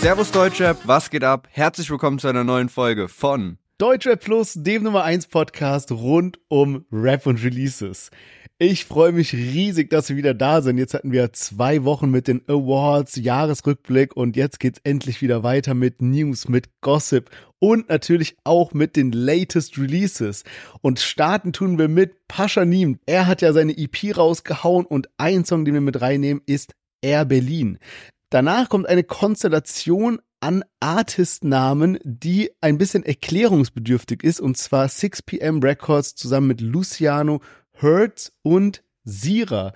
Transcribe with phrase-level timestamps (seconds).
[0.00, 1.46] Servus Deutschrap, was geht ab?
[1.52, 6.86] Herzlich willkommen zu einer neuen Folge von Deutschrap Plus, dem Nummer 1 Podcast rund um
[6.90, 8.10] Rap und Releases.
[8.56, 10.78] Ich freue mich riesig, dass wir wieder da sind.
[10.78, 15.74] Jetzt hatten wir zwei Wochen mit den Awards, Jahresrückblick und jetzt geht's endlich wieder weiter
[15.74, 20.44] mit News, mit Gossip und natürlich auch mit den latest Releases.
[20.80, 23.00] Und starten tun wir mit Pascha Niem.
[23.04, 26.72] Er hat ja seine EP rausgehauen und ein Song, den wir mit reinnehmen, ist
[27.02, 27.78] Air Berlin.
[28.30, 36.14] Danach kommt eine Konstellation an Artistnamen, die ein bisschen erklärungsbedürftig ist, und zwar 6pm Records
[36.14, 37.40] zusammen mit Luciano,
[37.72, 39.72] Hertz und Sira.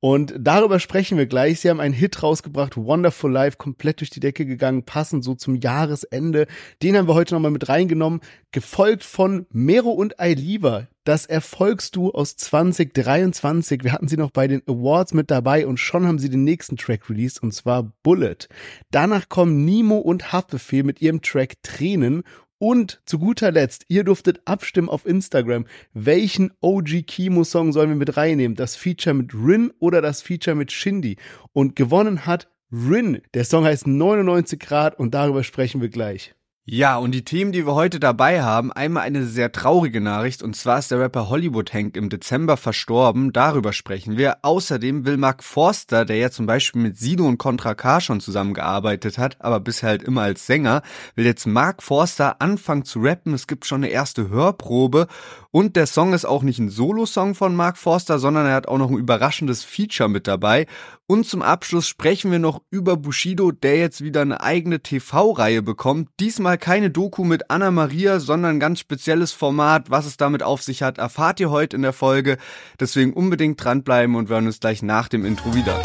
[0.00, 1.60] Und darüber sprechen wir gleich.
[1.60, 5.56] Sie haben einen Hit rausgebracht, Wonderful Life, komplett durch die Decke gegangen, passend so zum
[5.56, 6.46] Jahresende.
[6.82, 8.20] Den haben wir heute nochmal mit reingenommen,
[8.52, 10.86] gefolgt von Mero und Ailiva.
[11.02, 13.82] Das Erfolgsduo aus 2023.
[13.82, 16.76] Wir hatten sie noch bei den Awards mit dabei und schon haben sie den nächsten
[16.76, 18.46] Track released und zwar Bullet.
[18.92, 22.22] Danach kommen Nemo und Haftbefehl mit ihrem Track Tränen
[22.58, 27.96] und zu guter Letzt, ihr durftet abstimmen auf Instagram, welchen OG Kimo Song sollen wir
[27.96, 28.56] mit reinnehmen?
[28.56, 31.16] Das Feature mit Rin oder das Feature mit Shindy?
[31.52, 33.22] Und gewonnen hat Rin.
[33.34, 36.34] Der Song heißt 99 Grad und darüber sprechen wir gleich.
[36.70, 40.54] Ja, und die Themen, die wir heute dabei haben, einmal eine sehr traurige Nachricht, und
[40.54, 44.36] zwar ist der Rapper Hollywood Hank im Dezember verstorben, darüber sprechen wir.
[44.42, 49.16] Außerdem will Mark Forster, der ja zum Beispiel mit Sido und Contra K schon zusammengearbeitet
[49.16, 50.82] hat, aber bisher halt immer als Sänger,
[51.14, 55.06] will jetzt Mark Forster anfangen zu rappen, es gibt schon eine erste Hörprobe,
[55.50, 58.76] und der Song ist auch nicht ein Solo-Song von Mark Forster, sondern er hat auch
[58.76, 60.66] noch ein überraschendes Feature mit dabei.
[61.10, 66.10] Und zum Abschluss sprechen wir noch über Bushido, der jetzt wieder eine eigene TV-Reihe bekommt.
[66.20, 69.90] Diesmal keine Doku mit Anna Maria, sondern ein ganz spezielles Format.
[69.90, 72.36] Was es damit auf sich hat, erfahrt ihr heute in der Folge.
[72.78, 75.80] Deswegen unbedingt dranbleiben und wir hören uns gleich nach dem Intro wieder.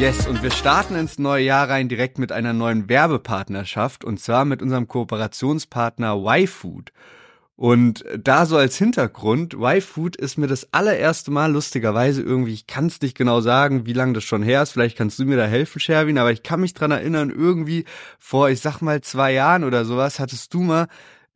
[0.00, 4.46] Yes, und wir starten ins neue Jahr rein direkt mit einer neuen Werbepartnerschaft und zwar
[4.46, 6.90] mit unserem Kooperationspartner YFood.
[7.54, 12.86] Und da so als Hintergrund, YFood ist mir das allererste Mal lustigerweise irgendwie, ich kann
[12.86, 15.44] es nicht genau sagen, wie lange das schon her ist, vielleicht kannst du mir da
[15.44, 17.84] helfen, Sherwin, aber ich kann mich dran erinnern, irgendwie
[18.18, 20.88] vor, ich sag mal, zwei Jahren oder sowas, hattest du mal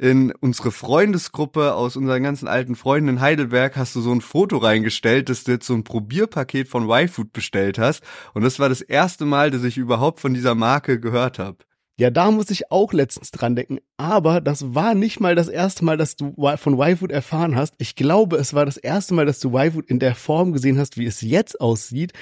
[0.04, 4.58] in unsere Freundesgruppe aus unseren ganzen alten Freunden in Heidelberg hast du so ein Foto
[4.58, 8.02] reingestellt, dass du jetzt so ein Probierpaket von Y-Food bestellt hast.
[8.34, 11.56] Und das war das erste Mal, dass ich überhaupt von dieser Marke gehört habe.
[11.96, 13.78] Ja, da muss ich auch letztens dran denken.
[13.96, 17.72] Aber das war nicht mal das erste Mal, dass du von Y-Food erfahren hast.
[17.78, 20.98] Ich glaube, es war das erste Mal, dass du Y-Food in der Form gesehen hast,
[20.98, 22.12] wie es jetzt aussieht.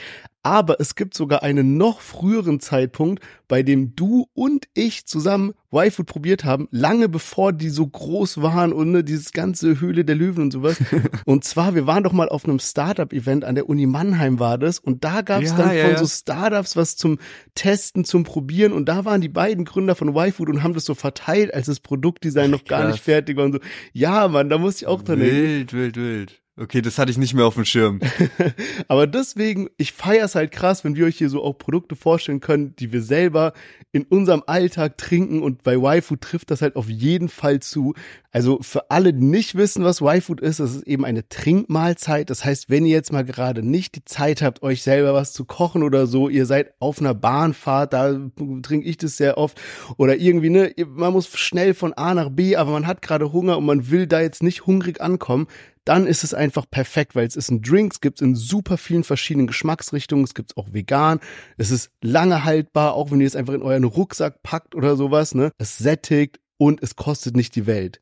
[0.42, 6.06] Aber es gibt sogar einen noch früheren Zeitpunkt, bei dem du und ich zusammen Y-Food
[6.06, 10.44] probiert haben, lange bevor die so groß waren und ne, dieses ganze Höhle der Löwen
[10.44, 10.76] und sowas.
[11.24, 14.78] und zwar, wir waren doch mal auf einem Startup-Event an der Uni Mannheim war das
[14.78, 15.98] und da gab es ja, dann ja, von ja.
[15.98, 17.18] so Startups was zum
[17.54, 20.94] Testen, zum Probieren und da waren die beiden Gründer von Y-Food und haben das so
[20.94, 23.58] verteilt, als das Produktdesign noch gar nicht fertig war und so.
[23.92, 25.36] Ja, Mann, da muss ich auch dran denken.
[25.36, 26.41] Wild, wild, wild.
[26.62, 27.98] Okay, das hatte ich nicht mehr auf dem Schirm.
[28.88, 32.38] Aber deswegen, ich feiere es halt krass, wenn wir euch hier so auch Produkte vorstellen
[32.38, 33.52] können, die wir selber
[33.90, 37.94] in unserem Alltag trinken und bei Y-Food trifft das halt auf jeden Fall zu.
[38.30, 42.30] Also für alle, die nicht wissen, was Y-Food ist, das ist eben eine Trinkmahlzeit.
[42.30, 45.44] Das heißt, wenn ihr jetzt mal gerade nicht die Zeit habt, euch selber was zu
[45.44, 48.18] kochen oder so, ihr seid auf einer Bahnfahrt, da
[48.62, 49.60] trinke ich das sehr oft,
[49.96, 53.58] oder irgendwie, ne, man muss schnell von A nach B, aber man hat gerade Hunger
[53.58, 55.48] und man will da jetzt nicht hungrig ankommen,
[55.84, 59.04] dann ist es einfach perfekt, weil es ist ein Drink, es gibt in super vielen
[59.04, 61.20] verschiedenen Geschmacksrichtungen, es gibt auch vegan,
[61.56, 65.34] es ist lange haltbar, auch wenn ihr es einfach in euren Rucksack packt oder sowas,
[65.34, 65.50] ne?
[65.58, 68.00] Es sättigt und es kostet nicht die Welt.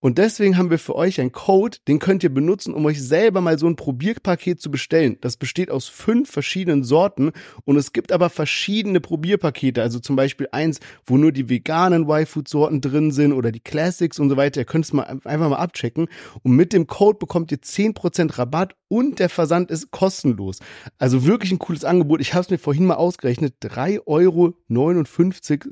[0.00, 3.40] Und deswegen haben wir für euch einen Code, den könnt ihr benutzen, um euch selber
[3.40, 5.16] mal so ein Probierpaket zu bestellen.
[5.22, 7.32] Das besteht aus fünf verschiedenen Sorten
[7.64, 9.80] und es gibt aber verschiedene Probierpakete.
[9.80, 14.28] Also zum Beispiel eins, wo nur die veganen Y-Food-Sorten drin sind oder die Classics und
[14.28, 14.60] so weiter.
[14.60, 16.08] Ihr könnt es mal einfach mal abchecken.
[16.42, 20.60] Und mit dem Code bekommt ihr 10% Rabatt und der Versand ist kostenlos.
[20.98, 22.20] Also wirklich ein cooles Angebot.
[22.20, 23.54] Ich habe es mir vorhin mal ausgerechnet.
[23.62, 24.54] 3,59 Euro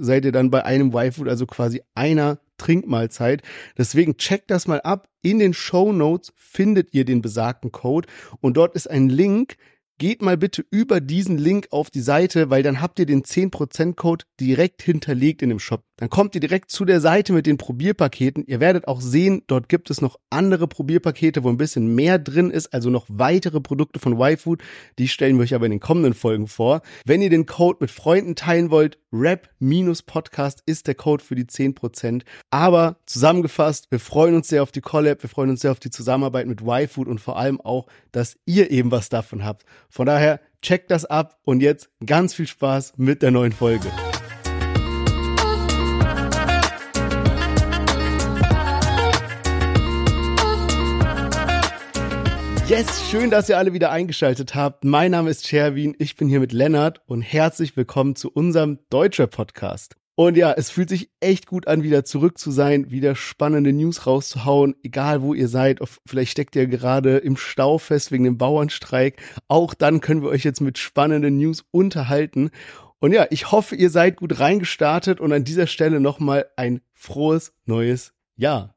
[0.03, 3.43] seid ihr dann bei einem Y-Food, also quasi einer Trinkmahlzeit.
[3.77, 5.09] Deswegen checkt das mal ab.
[5.23, 8.09] In den Show Notes findet ihr den besagten Code
[8.41, 9.57] und dort ist ein Link,
[9.99, 13.95] geht mal bitte über diesen Link auf die Seite, weil dann habt ihr den 10%
[13.95, 15.85] Code direkt hinterlegt in dem Shop.
[15.97, 18.45] Dann kommt ihr direkt zu der Seite mit den Probierpaketen.
[18.47, 22.51] Ihr werdet auch sehen, dort gibt es noch andere Probierpakete, wo ein bisschen mehr drin
[22.51, 24.61] ist, also noch weitere Produkte von YFood.
[24.99, 26.83] Die stellen wir euch aber in den kommenden Folgen vor.
[27.05, 32.23] Wenn ihr den Code mit Freunden teilen wollt, Rap-Podcast ist der Code für die 10%.
[32.51, 35.91] Aber zusammengefasst, wir freuen uns sehr auf die Collab, wir freuen uns sehr auf die
[35.91, 39.65] Zusammenarbeit mit YFood und vor allem auch, dass ihr eben was davon habt.
[39.95, 43.93] Von daher, checkt das ab und jetzt ganz viel Spaß mit der neuen Folge.
[52.67, 54.83] Yes, schön, dass ihr alle wieder eingeschaltet habt.
[54.83, 59.29] Mein Name ist Sherwin, ich bin hier mit Lennart und herzlich willkommen zu unserem Deutscher
[59.29, 59.95] Podcast.
[60.17, 64.07] Und ja, es fühlt sich echt gut an, wieder zurück zu sein, wieder spannende News
[64.07, 65.81] rauszuhauen, egal wo ihr seid.
[66.07, 69.21] Vielleicht steckt ihr gerade im Stau fest wegen dem Bauernstreik.
[69.49, 72.51] Auch dann können wir euch jetzt mit spannenden News unterhalten.
[73.01, 77.53] Und ja, ich hoffe, ihr seid gut reingestartet und an dieser Stelle nochmal ein frohes
[77.67, 78.74] neues Jahr.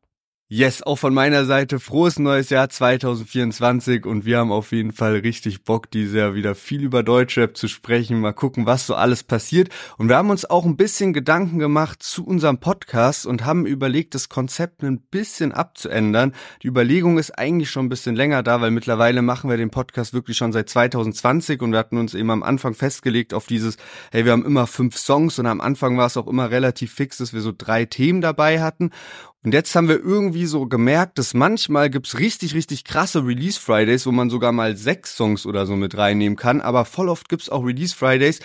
[0.50, 5.18] Yes, auch von meiner Seite frohes neues Jahr 2024 und wir haben auf jeden Fall
[5.18, 9.24] richtig Bock, dieses Jahr wieder viel über Deutschrap zu sprechen, mal gucken, was so alles
[9.24, 9.68] passiert.
[9.98, 14.16] Und wir haben uns auch ein bisschen Gedanken gemacht zu unserem Podcast und haben überlegt,
[14.16, 16.34] das Konzept ein bisschen abzuändern.
[16.64, 20.14] Die Überlegung ist eigentlich schon ein bisschen länger da, weil mittlerweile machen wir den Podcast
[20.14, 23.76] wirklich schon seit 2020 und wir hatten uns eben am Anfang festgelegt auf dieses,
[24.12, 27.18] hey, wir haben immer fünf Songs und am Anfang war es auch immer relativ fix,
[27.18, 28.92] dass wir so drei Themen dabei hatten.
[29.48, 34.06] Und jetzt haben wir irgendwie so gemerkt, dass manchmal gibt's richtig, richtig krasse Release Fridays,
[34.06, 36.60] wo man sogar mal sechs Songs oder so mit reinnehmen kann.
[36.60, 38.42] Aber voll oft gibt's auch Release Fridays,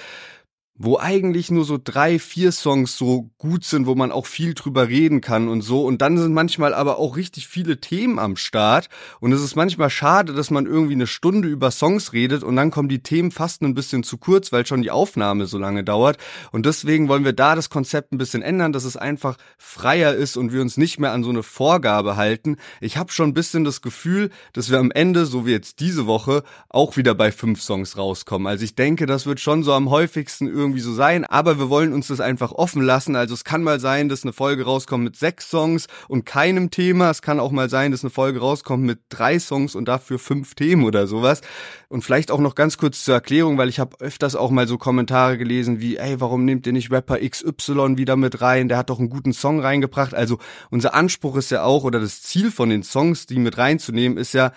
[0.74, 4.88] wo eigentlich nur so drei, vier Songs so gut sind, wo man auch viel drüber
[4.88, 5.84] reden kann und so.
[5.84, 8.88] Und dann sind manchmal aber auch richtig viele Themen am Start.
[9.20, 12.70] Und es ist manchmal schade, dass man irgendwie eine Stunde über Songs redet und dann
[12.70, 16.16] kommen die Themen fast ein bisschen zu kurz, weil schon die Aufnahme so lange dauert.
[16.52, 20.36] Und deswegen wollen wir da das Konzept ein bisschen ändern, dass es einfach freier ist
[20.38, 22.56] und wir uns nicht mehr an so eine Vorgabe halten.
[22.80, 26.06] Ich habe schon ein bisschen das Gefühl, dass wir am Ende, so wie jetzt diese
[26.06, 28.46] Woche, auch wieder bei fünf Songs rauskommen.
[28.46, 31.92] Also ich denke, das wird schon so am häufigsten irgendwie so sein, aber wir wollen
[31.92, 33.16] uns das einfach offen lassen.
[33.16, 37.10] Also es kann mal sein, dass eine Folge rauskommt mit sechs Songs und keinem Thema.
[37.10, 40.54] Es kann auch mal sein, dass eine Folge rauskommt mit drei Songs und dafür fünf
[40.54, 41.40] Themen oder sowas.
[41.88, 44.78] Und vielleicht auch noch ganz kurz zur Erklärung, weil ich habe öfters auch mal so
[44.78, 48.68] Kommentare gelesen wie, ey, warum nehmt ihr nicht Rapper XY wieder mit rein?
[48.68, 50.14] Der hat doch einen guten Song reingebracht.
[50.14, 50.38] Also
[50.70, 54.32] unser Anspruch ist ja auch, oder das Ziel von den Songs, die mit reinzunehmen, ist
[54.32, 54.52] ja,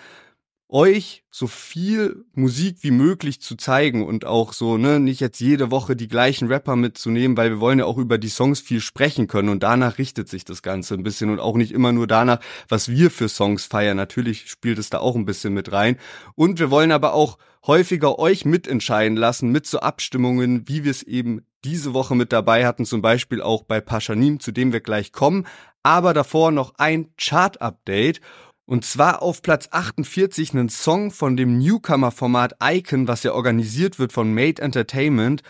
[0.68, 5.70] euch so viel Musik wie möglich zu zeigen und auch so, ne, nicht jetzt jede
[5.70, 9.28] Woche die gleichen Rapper mitzunehmen, weil wir wollen ja auch über die Songs viel sprechen
[9.28, 12.40] können und danach richtet sich das Ganze ein bisschen und auch nicht immer nur danach,
[12.68, 13.96] was wir für Songs feiern.
[13.96, 15.98] Natürlich spielt es da auch ein bisschen mit rein.
[16.34, 21.02] Und wir wollen aber auch häufiger euch mitentscheiden lassen mit so Abstimmungen, wie wir es
[21.02, 25.12] eben diese Woche mit dabei hatten, zum Beispiel auch bei Paschanim, zu dem wir gleich
[25.12, 25.46] kommen.
[25.82, 28.20] Aber davor noch ein Chart-Update.
[28.66, 34.12] Und zwar auf Platz 48 einen Song von dem Newcomer-Format Icon, was ja organisiert wird
[34.12, 35.42] von Made Entertainment.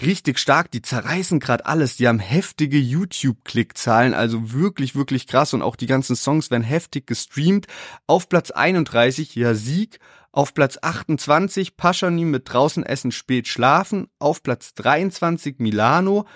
[0.00, 5.52] Richtig stark, die zerreißen gerade alles, die haben heftige YouTube-Klickzahlen, also wirklich, wirklich krass.
[5.52, 7.66] Und auch die ganzen Songs werden heftig gestreamt.
[8.06, 10.00] Auf Platz 31 ja Sieg,
[10.32, 16.26] auf Platz 28 Paschanim mit draußen essen spät schlafen, auf Platz 23 Milano,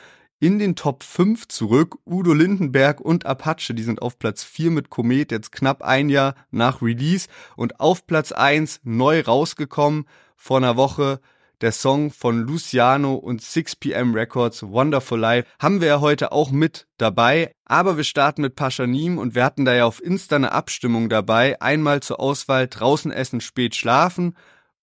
[0.40, 1.98] in den Top 5 zurück.
[2.06, 6.34] Udo Lindenberg und Apache, die sind auf Platz 4 mit Komet, jetzt knapp ein Jahr
[6.50, 7.28] nach Release.
[7.56, 10.06] Und auf Platz 1 neu rausgekommen
[10.36, 11.20] vor einer Woche
[11.60, 16.86] der Song von Luciano und 6pm Records Wonderful Life haben wir ja heute auch mit
[16.98, 17.52] dabei.
[17.64, 21.60] Aber wir starten mit Paschanim und wir hatten da ja auf Insta eine Abstimmung dabei.
[21.60, 24.36] Einmal zur Auswahl draußen essen, spät schlafen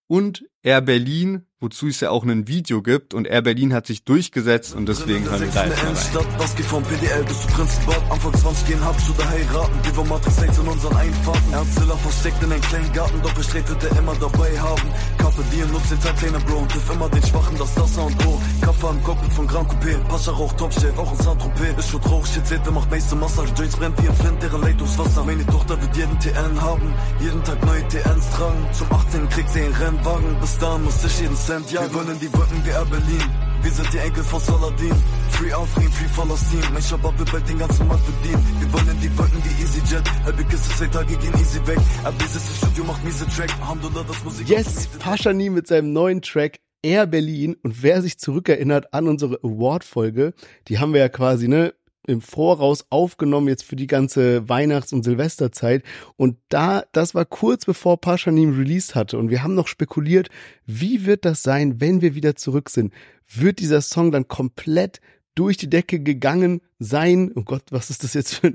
[0.08, 3.13] und Air Berlin wozu es ja auch ein Video gibt.
[3.13, 7.25] Und Air Berlin hat sich durchgesetzt und deswegen hören wir da jetzt mal rein.
[7.25, 10.95] Bis zu Prinzenbad, Anfang 20 gehen hab oder heiraten, wir wollen Matrix 6 in unseren
[10.95, 15.91] Einfahrten, Erzähler versteckt in einem kleinen Garten, Doppelstreit wird immer dabei haben, Kappe Diem nutzt
[15.91, 16.57] den Tag kleiner Bro.
[16.60, 19.98] Und hilft immer den Schwachen, das das und O, Kaffee am Cockpit von Grand Coupé,
[20.07, 23.75] Pascha Rauch, Topchef, auch in Saint-Tropez, ist schon traurig, shit, seht, macht meiste Massage, Joints
[23.75, 27.88] brennt wie ein Flint, deren Leitungswasser, meine Tochter wird jeden TN haben, jeden Tag neue
[27.88, 29.29] TNs tragen, zum 18.
[29.29, 32.62] kriegt sie einen Rennwagen, bis dahin muss ich jeden Cent jagen, wir wollen die Brücken
[32.63, 33.29] wie Berlin.
[33.62, 34.93] Wir sind die Enkel von Saladin.
[35.31, 36.59] Free Aufregen, free Palästin.
[36.74, 38.43] Mein Shabab will bald den ganzen Markt bedienen.
[38.59, 40.03] Wir wollen die Brücken wie EasyJet.
[40.24, 41.77] Halbe Kiste, zwei Tage gehen easy weg.
[42.03, 43.51] Aber dieses Studio macht miese Track.
[43.62, 44.50] Alhamdulillah, das Musik.
[44.50, 47.55] Yes, Pashani mit seinem neuen Track Air Berlin.
[47.63, 50.33] Und wer sich zurückerinnert an unsere Award-Folge,
[50.67, 51.74] die haben wir ja quasi, ne,
[52.07, 55.83] im Voraus aufgenommen, jetzt für die ganze Weihnachts- und Silvesterzeit.
[56.15, 59.17] Und da, das war kurz bevor Paschanim released hatte.
[59.17, 60.29] Und wir haben noch spekuliert,
[60.65, 62.93] wie wird das sein, wenn wir wieder zurück sind?
[63.27, 65.01] Wird dieser Song dann komplett
[65.35, 67.31] durch die Decke gegangen sein.
[67.35, 68.53] Oh Gott, was ist das jetzt für,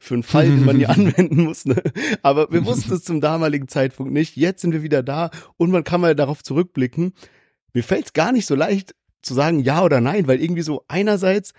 [0.00, 1.66] für ein Fall, den man hier anwenden muss?
[1.66, 1.82] Ne?
[2.22, 4.36] Aber wir wussten es zum damaligen Zeitpunkt nicht.
[4.36, 7.12] Jetzt sind wir wieder da und man kann mal darauf zurückblicken.
[7.74, 10.84] Mir fällt es gar nicht so leicht zu sagen ja oder nein, weil irgendwie so
[10.88, 11.52] einerseits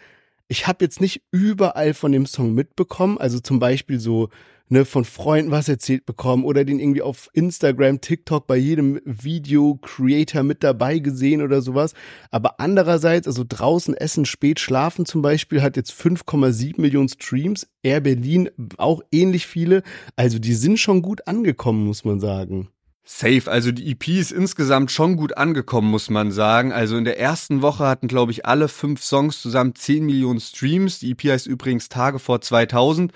[0.47, 4.29] ich habe jetzt nicht überall von dem Song mitbekommen, also zum Beispiel so
[4.69, 9.75] ne, von Freunden was erzählt bekommen oder den irgendwie auf Instagram, TikTok bei jedem Video
[9.81, 11.93] Creator mit dabei gesehen oder sowas.
[12.31, 17.67] Aber andererseits, also draußen essen, spät schlafen zum Beispiel, hat jetzt 5,7 Millionen Streams.
[17.83, 19.83] Air Berlin auch ähnlich viele.
[20.15, 22.69] Also die sind schon gut angekommen, muss man sagen.
[23.05, 26.72] Safe, also die EP ist insgesamt schon gut angekommen, muss man sagen.
[26.72, 31.00] Also in der ersten Woche hatten, glaube ich, alle fünf Songs zusammen 10 Millionen Streams.
[31.00, 33.12] Die EP heißt übrigens Tage vor 2000.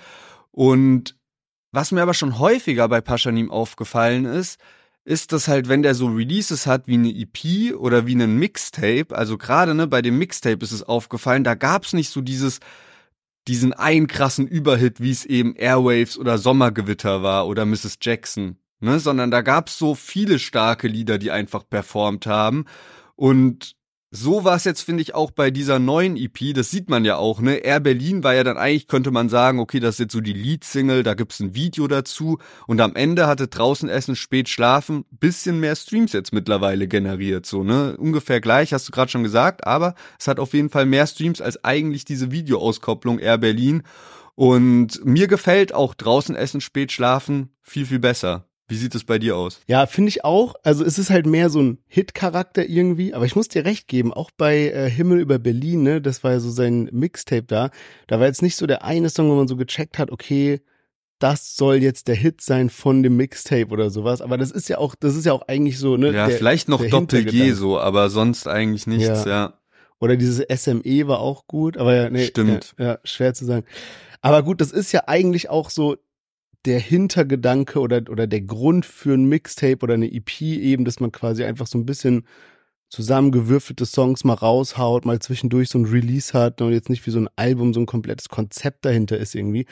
[0.50, 1.16] Und
[1.72, 4.60] was mir aber schon häufiger bei Paschanim aufgefallen ist,
[5.04, 9.16] ist, dass halt, wenn der so Releases hat wie eine EP oder wie einen Mixtape,
[9.16, 12.60] also gerade ne, bei dem Mixtape ist es aufgefallen, da gab's nicht so dieses,
[13.46, 17.98] diesen einen krassen Überhit, wie es eben Airwaves oder Sommergewitter war oder Mrs.
[18.02, 22.64] Jackson, ne, sondern da gab's so viele starke Lieder, die einfach performt haben
[23.16, 23.76] und
[24.10, 26.54] so war es jetzt, finde ich, auch bei dieser neuen EP.
[26.54, 27.56] Das sieht man ja auch, ne?
[27.56, 30.32] Air Berlin war ja dann eigentlich, könnte man sagen, okay, das ist jetzt so die
[30.32, 32.38] Lead-Single, da gibt's ein Video dazu.
[32.66, 37.62] Und am Ende hatte draußen Essen, spät schlafen, bisschen mehr Streams jetzt mittlerweile generiert, so,
[37.64, 37.96] ne?
[37.98, 41.42] Ungefähr gleich, hast du gerade schon gesagt, aber es hat auf jeden Fall mehr Streams
[41.42, 43.82] als eigentlich diese Videoauskopplung Air Berlin.
[44.34, 48.47] Und mir gefällt auch draußen Essen, spät schlafen viel, viel besser.
[48.68, 49.60] Wie sieht es bei dir aus?
[49.66, 50.54] Ja, finde ich auch.
[50.62, 53.14] Also es ist halt mehr so ein Hit-Charakter irgendwie.
[53.14, 56.32] Aber ich muss dir recht geben, auch bei äh, Himmel über Berlin, ne, das war
[56.32, 57.70] ja so sein Mixtape da.
[58.06, 60.60] Da war jetzt nicht so der eine Song, wo man so gecheckt hat, okay,
[61.18, 64.20] das soll jetzt der Hit sein von dem Mixtape oder sowas.
[64.20, 66.12] Aber das ist ja auch, das ist ja auch eigentlich so, ne?
[66.12, 69.26] Ja, der, vielleicht noch Doppel-G so, aber sonst eigentlich nichts, ja.
[69.26, 69.54] ja.
[69.98, 72.26] Oder dieses SME war auch gut, aber ja, nee.
[72.26, 72.74] Stimmt.
[72.78, 73.64] Ja, ja, schwer zu sagen.
[74.20, 75.96] Aber gut, das ist ja eigentlich auch so
[76.68, 81.10] der Hintergedanke oder, oder der Grund für ein Mixtape oder eine EP eben, dass man
[81.10, 82.24] quasi einfach so ein bisschen
[82.90, 87.20] zusammengewürfelte Songs mal raushaut, mal zwischendurch so ein Release hat und jetzt nicht wie so
[87.20, 89.64] ein Album so ein komplettes Konzept dahinter ist irgendwie.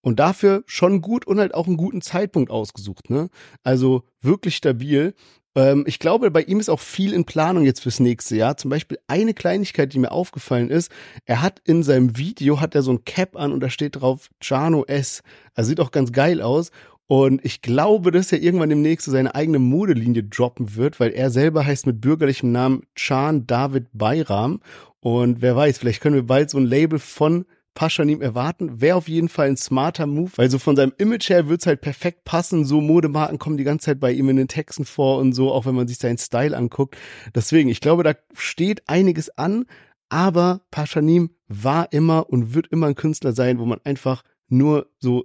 [0.00, 3.28] Und dafür schon gut und halt auch einen guten Zeitpunkt ausgesucht, ne?
[3.62, 5.14] Also wirklich stabil.
[5.54, 8.56] Ähm, ich glaube, bei ihm ist auch viel in Planung jetzt fürs nächste Jahr.
[8.56, 10.90] Zum Beispiel eine Kleinigkeit, die mir aufgefallen ist.
[11.26, 14.30] Er hat in seinem Video, hat er so ein Cap an und da steht drauf
[14.42, 15.22] Jano S.
[15.54, 16.70] Also sieht auch ganz geil aus.
[17.06, 21.66] Und ich glaube, dass er irgendwann demnächst seine eigene Modelinie droppen wird, weil er selber
[21.66, 24.60] heißt mit bürgerlichem Namen Chan David Bayram.
[25.00, 27.44] Und wer weiß, vielleicht können wir bald so ein Label von
[27.74, 28.80] Paschanim erwarten.
[28.80, 31.80] Wäre auf jeden Fall ein smarter Move, weil so von seinem Image her wird's halt
[31.80, 32.64] perfekt passen.
[32.64, 35.66] So Modemarken kommen die ganze Zeit bei ihm in den Texten vor und so, auch
[35.66, 36.96] wenn man sich seinen Style anguckt.
[37.34, 39.64] Deswegen, ich glaube, da steht einiges an,
[40.08, 45.24] aber Paschanim war immer und wird immer ein Künstler sein, wo man einfach nur so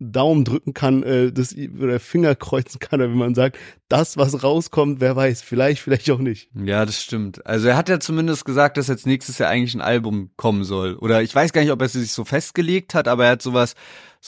[0.00, 4.42] Daumen drücken kann, äh, das, oder Finger kreuzen kann, oder wie man sagt, das, was
[4.42, 6.50] rauskommt, wer weiß, vielleicht, vielleicht auch nicht.
[6.54, 7.44] Ja, das stimmt.
[7.46, 10.94] Also er hat ja zumindest gesagt, dass jetzt nächstes Jahr eigentlich ein Album kommen soll.
[10.94, 13.74] Oder ich weiß gar nicht, ob er sich so festgelegt hat, aber er hat sowas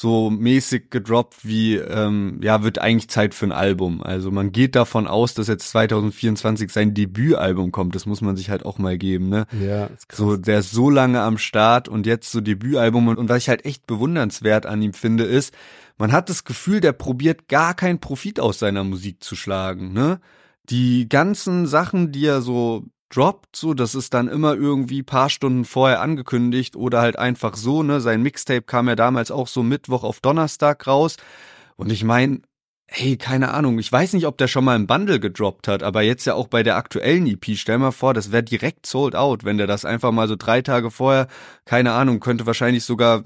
[0.01, 4.03] so mäßig gedroppt wie, ähm, ja, wird eigentlich Zeit für ein Album.
[4.03, 7.95] Also man geht davon aus, dass jetzt 2024 sein Debütalbum kommt.
[7.95, 9.47] Das muss man sich halt auch mal geben, ne?
[9.61, 10.17] Ja, ist krass.
[10.17, 13.09] So, der ist so lange am Start und jetzt so Debütalbum.
[13.09, 15.53] Und, und was ich halt echt bewundernswert an ihm finde, ist,
[15.99, 20.19] man hat das Gefühl, der probiert gar keinen Profit aus seiner Musik zu schlagen, ne?
[20.71, 25.65] Die ganzen Sachen, die er so droppt, so, das ist dann immer irgendwie paar Stunden
[25.65, 28.01] vorher angekündigt oder halt einfach so, ne?
[28.01, 31.17] Sein Mixtape kam ja damals auch so Mittwoch auf Donnerstag raus.
[31.77, 32.41] Und ich meine,
[32.87, 36.03] hey, keine Ahnung, ich weiß nicht, ob der schon mal ein Bundle gedroppt hat, aber
[36.03, 39.45] jetzt ja auch bei der aktuellen EP, stell mal vor, das wäre direkt sold out,
[39.45, 41.29] wenn der das einfach mal so drei Tage vorher,
[41.65, 43.23] keine Ahnung, könnte wahrscheinlich sogar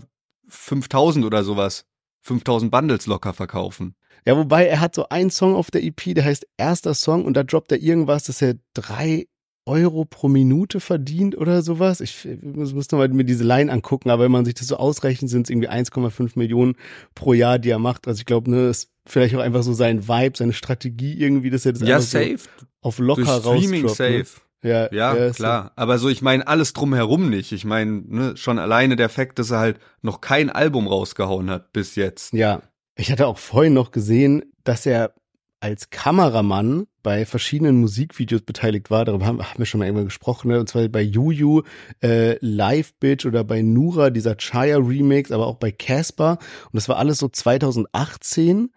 [0.49, 1.87] 5000 oder sowas,
[2.23, 3.95] 5000 Bundles locker verkaufen.
[4.27, 7.35] Ja, wobei er hat so einen Song auf der EP, der heißt Erster Song und
[7.35, 9.27] da droppt er irgendwas, dass er drei
[9.67, 12.01] Euro pro Minute verdient oder sowas.
[12.01, 15.31] Ich muss, muss nochmal mir diese Line angucken, aber wenn man sich das so ausrechnet,
[15.31, 16.77] sind es irgendwie 1,5 Millionen
[17.15, 18.07] pro Jahr, die er macht.
[18.07, 21.65] Also ich glaube, ne, ist vielleicht auch einfach so sein Vibe, seine Strategie irgendwie, dass
[21.65, 22.39] er das ja, safe.
[22.39, 23.97] So auf locker Durch Streaming raus.
[23.97, 24.27] safe.
[24.63, 24.71] Ne?
[24.71, 25.73] Ja, ja, ja klar.
[25.77, 27.53] Aber so, ich meine, alles drumherum nicht.
[27.53, 31.73] Ich meine, ne, schon alleine der Fakt, dass er halt noch kein Album rausgehauen hat
[31.73, 32.33] bis jetzt.
[32.33, 32.63] Ja.
[32.97, 35.15] Ich hatte auch vorhin noch gesehen, dass er
[35.61, 39.05] als Kameramann bei verschiedenen Musikvideos beteiligt war.
[39.05, 40.49] Darüber haben, haben wir schon mal irgendwann gesprochen.
[40.49, 40.59] Ne?
[40.59, 41.63] Und zwar bei Juju,
[42.03, 46.39] äh, Live Bitch oder bei Nura, dieser Chaya Remix, aber auch bei Casper.
[46.65, 48.71] Und das war alles so 2018.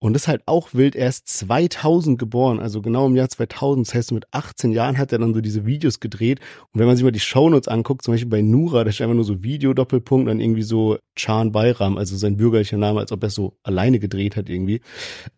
[0.00, 0.96] Und ist halt auch wild.
[0.96, 3.86] Er ist 2000 geboren, also genau im Jahr 2000.
[3.86, 6.40] Das heißt, mit 18 Jahren hat er dann so diese Videos gedreht.
[6.72, 9.14] Und wenn man sich mal die Shownotes anguckt, zum Beispiel bei Nura, da steht einfach
[9.14, 13.28] nur so Video-Doppelpunkt, dann irgendwie so Chan Bayram, also sein bürgerlicher Name, als ob er
[13.28, 14.80] es so alleine gedreht hat irgendwie.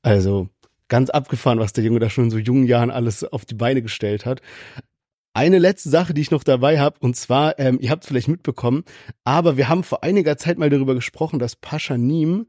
[0.00, 0.48] Also
[0.88, 3.82] ganz abgefahren, was der Junge da schon in so jungen Jahren alles auf die Beine
[3.82, 4.40] gestellt hat.
[5.32, 8.28] Eine letzte Sache, die ich noch dabei habe, und zwar, ähm, ihr habt es vielleicht
[8.28, 8.84] mitbekommen,
[9.24, 12.46] aber wir haben vor einiger Zeit mal darüber gesprochen, dass Pascha Nim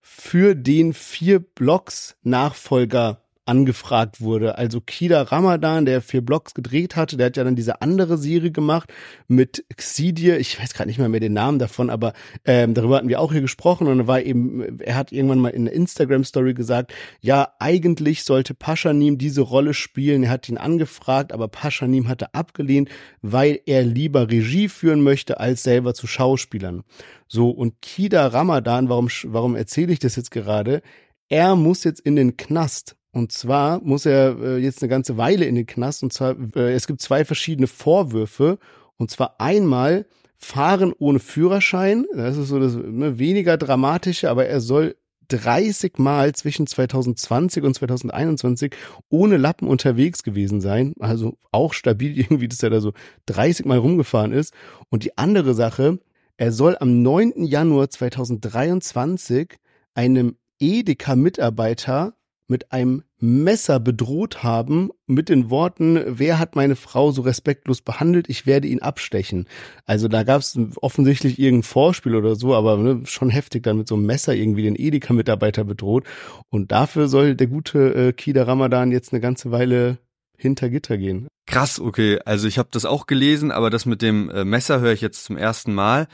[0.00, 4.56] für den vier Blocks Nachfolger angefragt wurde.
[4.56, 8.50] Also Kida Ramadan, der vier Blocks gedreht hatte, der hat ja dann diese andere Serie
[8.50, 8.92] gemacht
[9.28, 10.38] mit Xidir.
[10.38, 13.32] Ich weiß gerade nicht mehr mehr den Namen davon, aber ähm, darüber hatten wir auch
[13.32, 17.52] hier gesprochen und er war eben, er hat irgendwann mal in einer Instagram-Story gesagt, ja,
[17.58, 20.22] eigentlich sollte Paschanim diese Rolle spielen.
[20.22, 22.88] Er hat ihn angefragt, aber Paschanim hatte abgelehnt,
[23.20, 26.82] weil er lieber Regie führen möchte, als selber zu Schauspielern.
[27.28, 30.82] So, und Kida Ramadan, warum, warum erzähle ich das jetzt gerade?
[31.28, 35.44] Er muss jetzt in den Knast und zwar muss er äh, jetzt eine ganze Weile
[35.44, 36.02] in den Knast.
[36.02, 38.58] Und zwar, äh, es gibt zwei verschiedene Vorwürfe.
[38.96, 40.06] Und zwar einmal
[40.36, 42.06] Fahren ohne Führerschein.
[42.12, 44.96] Das ist so das ne, weniger dramatische, aber er soll
[45.28, 48.74] 30 Mal zwischen 2020 und 2021
[49.10, 50.94] ohne Lappen unterwegs gewesen sein.
[50.98, 52.94] Also auch stabil irgendwie, dass er da so
[53.26, 54.52] 30 Mal rumgefahren ist.
[54.90, 56.00] Und die andere Sache,
[56.36, 57.44] er soll am 9.
[57.44, 59.54] Januar 2023
[59.94, 62.14] einem Edeka-Mitarbeiter
[62.46, 68.28] mit einem Messer bedroht haben mit den Worten, wer hat meine Frau so respektlos behandelt,
[68.28, 69.48] ich werde ihn abstechen.
[69.86, 73.88] Also da gab es offensichtlich irgendein Vorspiel oder so, aber ne, schon heftig dann mit
[73.88, 76.04] so einem Messer irgendwie den Edeka-Mitarbeiter bedroht.
[76.50, 79.98] Und dafür soll der gute äh, Kida Ramadan jetzt eine ganze Weile
[80.36, 81.28] hinter Gitter gehen.
[81.46, 82.18] Krass, okay.
[82.24, 85.24] Also ich habe das auch gelesen, aber das mit dem äh, Messer höre ich jetzt
[85.24, 86.08] zum ersten Mal.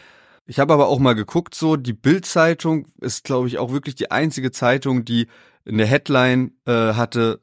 [0.46, 4.10] Ich habe aber auch mal geguckt, so die Bild-Zeitung ist, glaube ich, auch wirklich die
[4.10, 5.26] einzige Zeitung, die
[5.64, 7.40] in der Headline äh, hatte,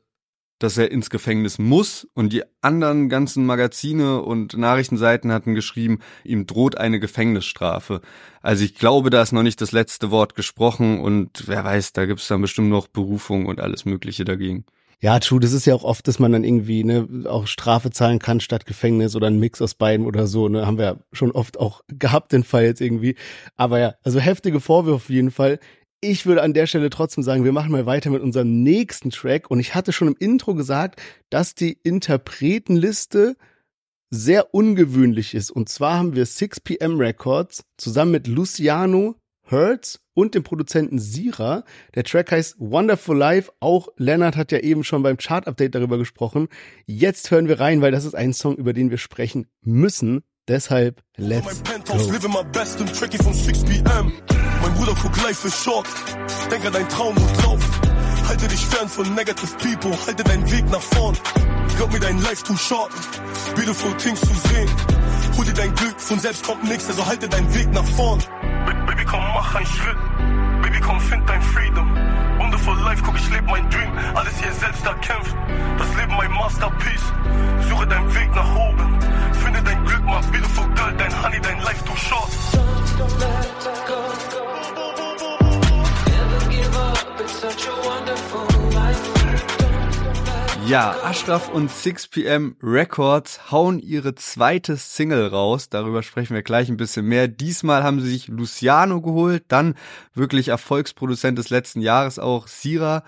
[0.59, 6.47] dass er ins Gefängnis muss und die anderen ganzen Magazine und Nachrichtenseiten hatten geschrieben, ihm
[6.47, 8.01] droht eine Gefängnisstrafe.
[8.41, 12.05] Also ich glaube, da ist noch nicht das letzte Wort gesprochen und wer weiß, da
[12.05, 14.65] gibt es dann bestimmt noch Berufung und alles Mögliche dagegen.
[14.99, 18.17] Ja, true, das ist ja auch oft, dass man dann irgendwie ne, auch Strafe zahlen
[18.17, 20.49] kann statt Gefängnis oder ein Mix aus beiden oder so.
[20.49, 23.15] Ne, haben wir ja schon oft auch gehabt, den Fall jetzt irgendwie.
[23.55, 25.59] Aber ja, also heftige Vorwürfe auf jeden Fall
[26.01, 29.49] ich würde an der Stelle trotzdem sagen, wir machen mal weiter mit unserem nächsten Track.
[29.49, 33.35] Und ich hatte schon im Intro gesagt, dass die Interpretenliste
[34.09, 35.51] sehr ungewöhnlich ist.
[35.51, 41.63] Und zwar haben wir 6pm Records zusammen mit Luciano, Hertz und dem Produzenten Sira.
[41.95, 43.51] Der Track heißt Wonderful Life.
[43.59, 46.47] Auch Leonard hat ja eben schon beim Chart-Update darüber gesprochen.
[46.85, 50.23] Jetzt hören wir rein, weil das ist ein Song, über den wir sprechen müssen.
[50.47, 51.61] Deshalb, let's
[57.43, 57.57] go.
[58.27, 59.97] Halte dich fern von negative people.
[60.05, 61.17] Halte deinen Weg nach vorn.
[61.77, 62.91] Glaub mir, dein Life too short.
[63.55, 64.69] Beautiful things zu sehen.
[65.37, 68.19] Hol dir dein Glück, von selbst kommt nix, also halte deinen Weg nach vorn.
[68.87, 69.97] Baby, komm, mach einen Schritt.
[70.63, 71.86] Baby, komm, find dein Freedom.
[72.87, 73.91] Life, guck, ich lebe mein Dream.
[74.15, 75.35] Alles hier selbst erkämpft.
[75.77, 77.11] Das Leben mein Masterpiece.
[77.67, 78.97] Suche deinen Weg nach oben.
[79.33, 80.93] Finde dein Glück, my beautiful girl.
[80.97, 82.29] Dein Honey, dein Life too short.
[82.53, 83.87] Don't, don't let
[84.31, 84.36] go.
[90.67, 95.69] Ja, Ashraf und 6pm Records hauen ihre zweite Single raus.
[95.69, 97.29] Darüber sprechen wir gleich ein bisschen mehr.
[97.29, 99.75] Diesmal haben sie sich Luciano geholt, dann
[100.13, 103.03] wirklich Erfolgsproduzent des letzten Jahres auch Sira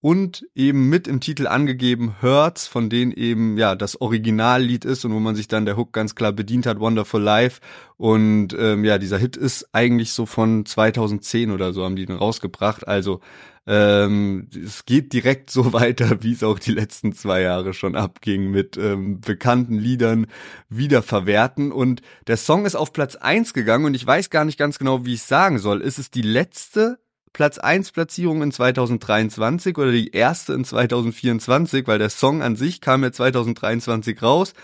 [0.00, 5.12] und eben mit im Titel angegeben Hurts, von denen eben ja das Originallied ist und
[5.12, 7.60] wo man sich dann der Hook ganz klar bedient hat, Wonderful Life.
[7.96, 12.16] Und ähm, ja, dieser Hit ist eigentlich so von 2010 oder so haben die den
[12.16, 12.86] rausgebracht.
[12.86, 13.20] Also
[13.66, 18.52] ähm, es geht direkt so weiter, wie es auch die letzten zwei Jahre schon abging,
[18.52, 20.28] mit ähm, bekannten Liedern
[20.68, 21.72] wiederverwerten.
[21.72, 25.04] Und der Song ist auf Platz eins gegangen und ich weiß gar nicht ganz genau,
[25.04, 25.82] wie ich sagen soll.
[25.82, 27.00] Ist es die letzte
[27.32, 32.80] Platz 1 Platzierung in 2023 oder die erste in 2024, weil der Song an sich
[32.80, 34.54] kam ja 2023 raus.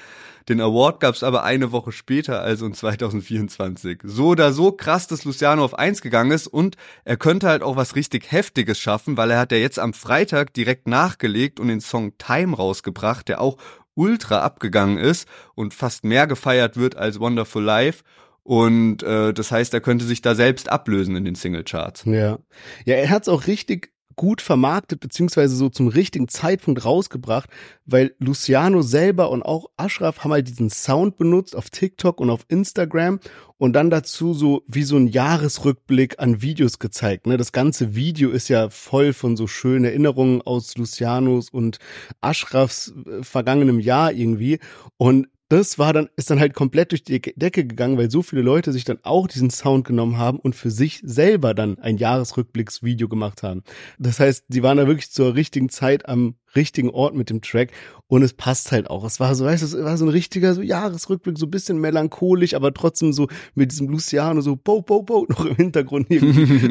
[0.49, 4.01] Den Award gab es aber eine Woche später, also in 2024.
[4.05, 7.77] So oder so krass, dass Luciano auf 1 gegangen ist und er könnte halt auch
[7.77, 11.81] was richtig Heftiges schaffen, weil er hat ja jetzt am Freitag direkt nachgelegt und den
[11.81, 13.57] Song Time rausgebracht, der auch
[13.95, 18.03] ultra abgegangen ist und fast mehr gefeiert wird als Wonderful Life.
[18.45, 22.05] Und äh, das heißt, er könnte sich da selbst ablösen in den Singlecharts.
[22.05, 22.39] Ja.
[22.85, 27.51] Ja, er hat's auch richtig gut vermarktet, beziehungsweise so zum richtigen Zeitpunkt rausgebracht,
[27.85, 32.45] weil Luciano selber und auch Ashraf haben halt diesen Sound benutzt auf TikTok und auf
[32.49, 33.21] Instagram
[33.57, 37.27] und dann dazu so wie so ein Jahresrückblick an Videos gezeigt.
[37.27, 37.37] Ne?
[37.37, 41.79] Das ganze Video ist ja voll von so schönen Erinnerungen aus Lucianos und
[42.23, 44.59] Ashrafs äh, vergangenem Jahr irgendwie.
[44.97, 48.43] Und das war dann, ist dann halt komplett durch die Decke gegangen, weil so viele
[48.43, 53.09] Leute sich dann auch diesen Sound genommen haben und für sich selber dann ein Jahresrückblicksvideo
[53.09, 53.63] gemacht haben.
[53.99, 57.73] Das heißt, die waren da wirklich zur richtigen Zeit am richtigen Ort mit dem Track
[58.07, 59.05] und es passt halt auch.
[59.05, 61.79] Es war so, weißt du, es war so ein richtiger so Jahresrückblick, so ein bisschen
[61.79, 66.09] melancholisch, aber trotzdem so mit diesem Luciano so bo bo bo noch im Hintergrund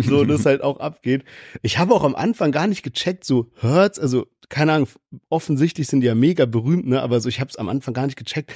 [0.04, 1.24] so das halt auch abgeht.
[1.62, 4.88] Ich habe auch am Anfang gar nicht gecheckt, so hört's, also keine Ahnung,
[5.30, 8.06] offensichtlich sind die ja mega berühmt, ne, aber so ich habe es am Anfang gar
[8.06, 8.54] nicht gecheckt,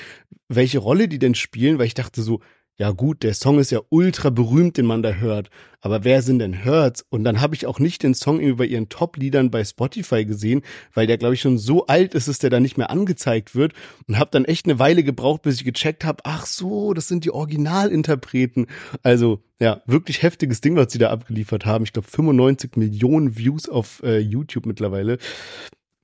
[0.47, 2.41] welche Rolle die denn spielen, weil ich dachte so,
[2.79, 5.49] ja gut, der Song ist ja ultra berühmt, den man da hört.
[5.81, 7.03] Aber wer sind denn Hurts?
[7.09, 10.61] Und dann habe ich auch nicht den Song irgendwie bei ihren Top-Liedern bei Spotify gesehen,
[10.93, 13.73] weil der, glaube ich, schon so alt ist, dass der da nicht mehr angezeigt wird.
[14.07, 17.25] Und habe dann echt eine Weile gebraucht, bis ich gecheckt habe, ach so, das sind
[17.25, 18.67] die Originalinterpreten.
[19.01, 21.83] Also ja, wirklich heftiges Ding, was sie da abgeliefert haben.
[21.83, 25.17] Ich glaube 95 Millionen Views auf äh, YouTube mittlerweile.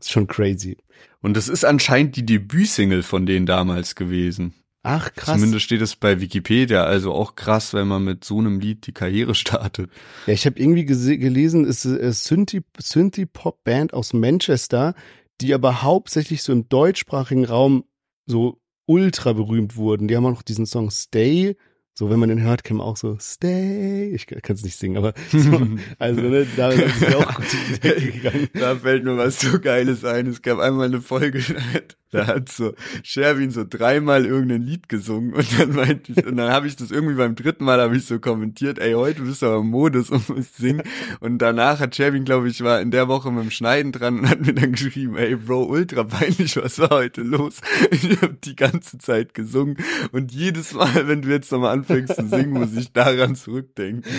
[0.03, 0.75] Ist schon crazy.
[1.21, 4.53] Und das ist anscheinend die Debütsingle von denen damals gewesen.
[4.81, 5.35] Ach, krass.
[5.35, 8.91] Zumindest steht es bei Wikipedia, also auch krass, wenn man mit so einem Lied die
[8.91, 9.89] Karriere startet.
[10.27, 14.93] Ja, ich habe irgendwie gelesen, es ist eine Synthie-Pop-Band aus Manchester,
[15.39, 17.85] die aber hauptsächlich so im deutschsprachigen Raum
[18.25, 20.09] so ultra berühmt wurden.
[20.09, 21.55] Die haben auch noch diesen Song Stay
[21.95, 24.09] so, wenn man den hört, kann man auch so stay.
[24.15, 25.61] Ich kann es nicht singen, aber so,
[25.99, 28.49] also ne, da ist ja auch gut gegangen.
[28.53, 30.25] Da fällt mir was so Geiles ein.
[30.27, 31.39] Es gab einmal eine Folge,
[32.13, 36.51] da hat so Sherwin so dreimal irgendein Lied gesungen und dann meinte ich, und dann
[36.51, 39.47] habe ich das irgendwie beim dritten Mal habe ich so kommentiert, ey, heute bist du
[39.47, 40.83] aber im Modus und musst singen.
[41.19, 44.29] Und danach hat Sherwin, glaube ich, war in der Woche mit dem Schneiden dran und
[44.29, 47.61] hat mir dann geschrieben, ey, Bro, ultra peinlich, was war heute los?
[47.91, 49.77] Ich habe die ganze Zeit gesungen
[50.11, 54.11] und jedes Mal, wenn du jetzt nochmal anfängst zu singen, muss ich daran zurückdenken.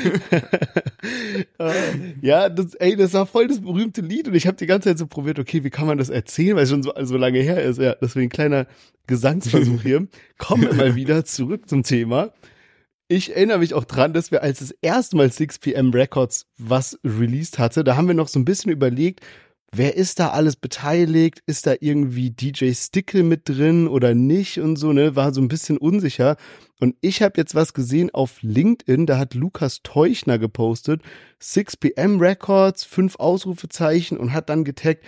[2.20, 4.98] ja, das, ey, das war voll das berühmte Lied und ich habe die ganze Zeit
[4.98, 7.62] so probiert, okay, wie kann man das erzählen, weil es schon so, so lange her
[7.62, 8.66] ist ja, deswegen kleiner
[9.07, 10.09] Gesangsversuch hier.
[10.38, 12.33] Kommen wir mal wieder zurück zum Thema.
[13.09, 17.59] Ich erinnere mich auch dran, dass wir als das erste Mal 6pm Records was released
[17.59, 19.20] hatte, da haben wir noch so ein bisschen überlegt,
[19.77, 21.42] wer ist da alles beteiligt?
[21.47, 25.16] Ist da irgendwie DJ Stickle mit drin oder nicht und so, ne?
[25.16, 26.37] War so ein bisschen unsicher.
[26.81, 31.03] Und ich habe jetzt was gesehen auf LinkedIn, da hat Lukas Teuchner gepostet,
[31.42, 35.05] 6pm Records, fünf Ausrufezeichen und hat dann getaggt,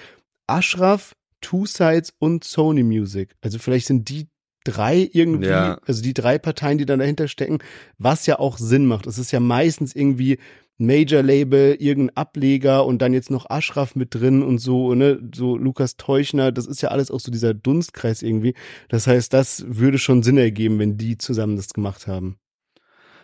[0.46, 3.34] Ashraf, Two Sides und Sony Music.
[3.40, 4.28] Also vielleicht sind die
[4.64, 5.78] drei irgendwie, ja.
[5.86, 7.58] also die drei Parteien, die dann dahinter stecken,
[7.98, 9.06] was ja auch Sinn macht.
[9.06, 10.38] Es ist ja meistens irgendwie
[10.78, 15.56] Major Label, irgendein Ableger und dann jetzt noch Ashraf mit drin und so, ne, so
[15.56, 18.54] Lukas Teuchner, das ist ja alles auch so dieser Dunstkreis irgendwie.
[18.88, 22.38] Das heißt, das würde schon Sinn ergeben, wenn die zusammen das gemacht haben.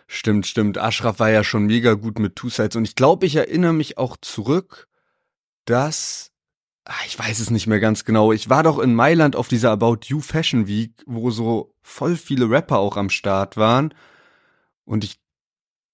[0.07, 0.77] Stimmt, stimmt.
[0.77, 3.97] Ashraf war ja schon mega gut mit Two Sides und ich glaube, ich erinnere mich
[3.97, 4.87] auch zurück,
[5.65, 6.32] dass
[7.05, 8.31] ich weiß es nicht mehr ganz genau.
[8.31, 12.49] Ich war doch in Mailand auf dieser About You Fashion Week, wo so voll viele
[12.49, 13.93] Rapper auch am Start waren.
[14.85, 15.17] Und ich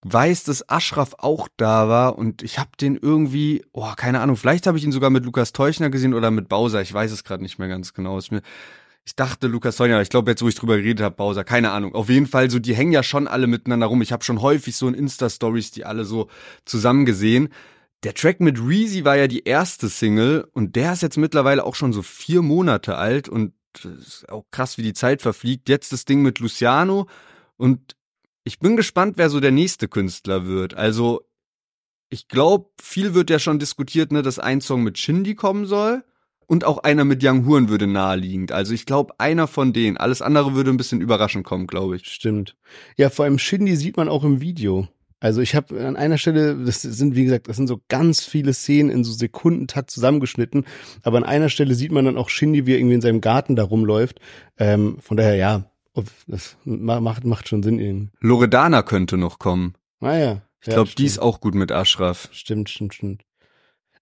[0.01, 4.65] weiß, dass Ashraf auch da war und ich habe den irgendwie, oh, keine Ahnung, vielleicht
[4.65, 7.43] habe ich ihn sogar mit Lukas Teuchner gesehen oder mit Bowser, ich weiß es gerade
[7.43, 8.17] nicht mehr ganz genau.
[8.17, 8.41] Ist mir,
[9.05, 11.95] ich dachte Lukas Teuchner, ich glaube jetzt, wo ich drüber geredet habe, Bowser, keine Ahnung.
[11.95, 14.01] Auf jeden Fall, so die hängen ja schon alle miteinander rum.
[14.01, 16.29] Ich habe schon häufig so in Insta-Stories die alle so
[16.63, 17.49] zusammen gesehen.
[18.03, 21.75] Der Track mit Reezy war ja die erste Single und der ist jetzt mittlerweile auch
[21.75, 25.67] schon so vier Monate alt und ist auch krass, wie die Zeit verfliegt.
[25.67, 27.07] Jetzt das Ding mit Luciano
[27.57, 27.95] und
[28.43, 30.73] ich bin gespannt, wer so der nächste Künstler wird.
[30.73, 31.21] Also
[32.09, 36.03] ich glaube, viel wird ja schon diskutiert, ne, dass ein Song mit Shindy kommen soll
[36.47, 38.51] und auch einer mit Young Huren würde naheliegend.
[38.51, 39.97] Also ich glaube, einer von denen.
[39.97, 42.05] Alles andere würde ein bisschen überraschend kommen, glaube ich.
[42.07, 42.57] Stimmt.
[42.97, 44.87] Ja, vor allem Shindy sieht man auch im Video.
[45.19, 48.53] Also ich habe an einer Stelle, das sind wie gesagt, das sind so ganz viele
[48.53, 50.65] Szenen in so Sekundentakt zusammengeschnitten,
[51.03, 53.55] aber an einer Stelle sieht man dann auch Shindy, wie er irgendwie in seinem Garten
[53.55, 54.19] da rumläuft.
[54.57, 55.65] Ähm, von daher, ja,
[56.27, 58.09] das macht, macht schon Sinn irgendwie.
[58.21, 59.73] Loredana könnte noch kommen.
[59.99, 60.41] Ah ja.
[60.61, 62.29] Ich ja, glaube, die ist auch gut mit Ashraf.
[62.31, 63.23] Stimmt, stimmt, stimmt.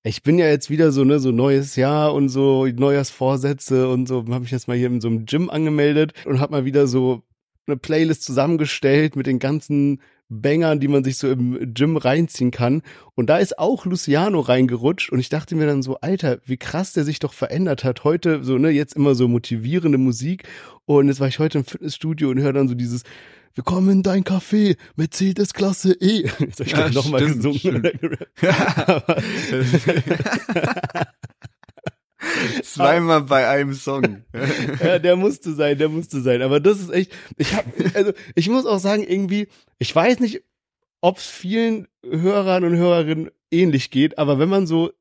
[0.03, 4.19] Ich bin ja jetzt wieder so, ne, so neues Jahr und so Neujahrsvorsätze und so,
[4.19, 7.23] habe mich jetzt mal hier in so einem Gym angemeldet und habe mal wieder so
[7.67, 12.81] eine Playlist zusammengestellt mit den ganzen Bangern, die man sich so im Gym reinziehen kann.
[13.15, 16.93] Und da ist auch Luciano reingerutscht und ich dachte mir dann so, Alter, wie krass
[16.93, 18.03] der sich doch verändert hat.
[18.03, 20.43] Heute so, ne, jetzt immer so motivierende Musik
[20.85, 23.03] und jetzt war ich heute im Fitnessstudio und höre dann so dieses
[23.55, 26.23] willkommen in dein Café, Mercedes Klasse E.
[26.39, 27.83] Das habe ich ja, nochmal gesungen.
[32.63, 34.23] Zweimal bei einem Song.
[34.83, 36.41] ja, der musste sein, der musste sein.
[36.41, 39.47] Aber das ist echt, ich hab, also ich muss auch sagen, irgendwie,
[39.79, 40.43] ich weiß nicht,
[41.01, 44.91] ob es vielen Hörern und Hörerinnen ähnlich geht, aber wenn man so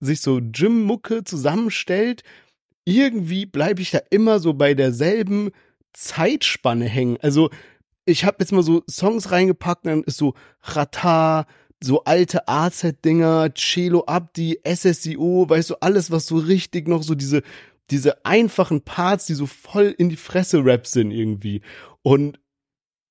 [0.00, 2.24] sich so Gym-Mucke zusammenstellt,
[2.84, 5.50] irgendwie bleibe ich da immer so bei derselben
[5.92, 7.18] Zeitspanne hängen.
[7.20, 7.50] Also
[8.04, 11.46] ich habe jetzt mal so Songs reingepackt, dann ist so Rata,
[11.82, 17.42] so alte AZ-Dinger, Cello Abdi, SSIO, weißt du, alles, was so richtig noch so diese,
[17.90, 21.62] diese einfachen Parts, die so voll in die Fresse Rap sind irgendwie.
[22.02, 22.38] Und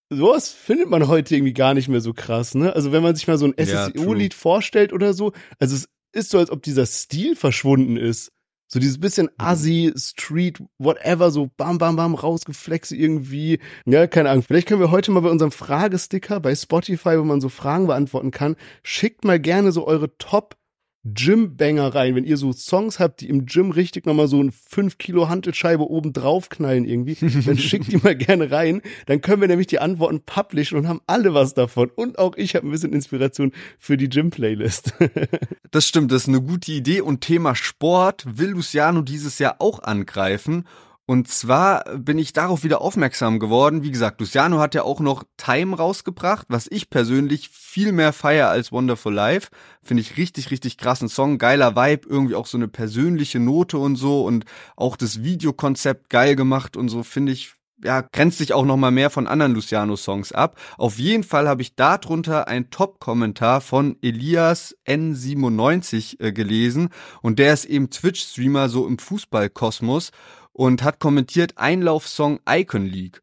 [0.09, 2.75] sowas findet man heute irgendwie gar nicht mehr so krass, ne?
[2.75, 6.29] Also wenn man sich mal so ein SSIO-Lied ja, vorstellt oder so, also es ist
[6.29, 8.31] so, als ob dieser Stil verschwunden ist.
[8.71, 9.45] So dieses bisschen mhm.
[9.45, 13.59] Assi, Street, whatever, so bam, bam, bam, rausgeflext irgendwie.
[13.85, 14.43] Ja, keine Ahnung.
[14.43, 18.31] Vielleicht können wir heute mal bei unserem Fragesticker bei Spotify, wo man so Fragen beantworten
[18.31, 20.55] kann, schickt mal gerne so eure Top
[21.03, 24.99] Gym-Banger rein, wenn ihr so Songs habt, die im Gym richtig nochmal so ein 5
[24.99, 28.81] Kilo Hantelscheibe oben drauf knallen irgendwie, dann schickt die mal gerne rein.
[29.07, 31.89] Dann können wir nämlich die Antworten publishen und haben alle was davon.
[31.89, 34.93] Und auch ich habe ein bisschen Inspiration für die Gym-Playlist.
[35.71, 37.01] das stimmt, das ist eine gute Idee.
[37.01, 40.65] Und Thema Sport will Luciano dieses Jahr auch angreifen.
[41.11, 43.83] Und zwar bin ich darauf wieder aufmerksam geworden.
[43.83, 48.47] Wie gesagt, Luciano hat ja auch noch Time rausgebracht, was ich persönlich viel mehr feier
[48.47, 49.49] als Wonderful Life.
[49.83, 53.97] Finde ich richtig, richtig krassen Song, geiler Vibe, irgendwie auch so eine persönliche Note und
[53.97, 54.45] so und
[54.77, 58.91] auch das Videokonzept geil gemacht und so finde ich ja, grenzt sich auch noch mal
[58.91, 60.57] mehr von anderen Luciano-Songs ab.
[60.77, 66.89] Auf jeden Fall habe ich darunter einen Top-Kommentar von Elias N97 äh, gelesen
[67.21, 70.11] und der ist eben Twitch-Streamer so im Fußballkosmos
[70.53, 73.21] und hat kommentiert Einlaufsong Icon League.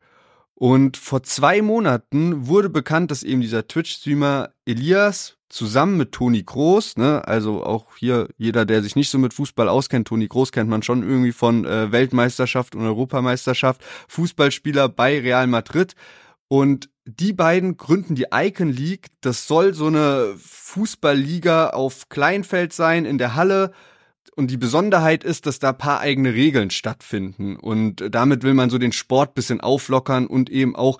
[0.54, 6.96] Und vor zwei Monaten wurde bekannt, dass eben dieser Twitch-Streamer Elias zusammen mit Toni Groß,
[6.96, 10.68] ne, also auch hier jeder, der sich nicht so mit Fußball auskennt, Toni Groß kennt
[10.68, 15.94] man schon irgendwie von äh, Weltmeisterschaft und Europameisterschaft, Fußballspieler bei Real Madrid.
[16.48, 19.08] Und die beiden gründen die Icon League.
[19.20, 23.72] Das soll so eine Fußballliga auf Kleinfeld sein in der Halle
[24.30, 27.56] und die Besonderheit ist, dass da paar eigene Regeln stattfinden.
[27.56, 30.98] Und damit will man so den Sport bisschen auflockern und eben auch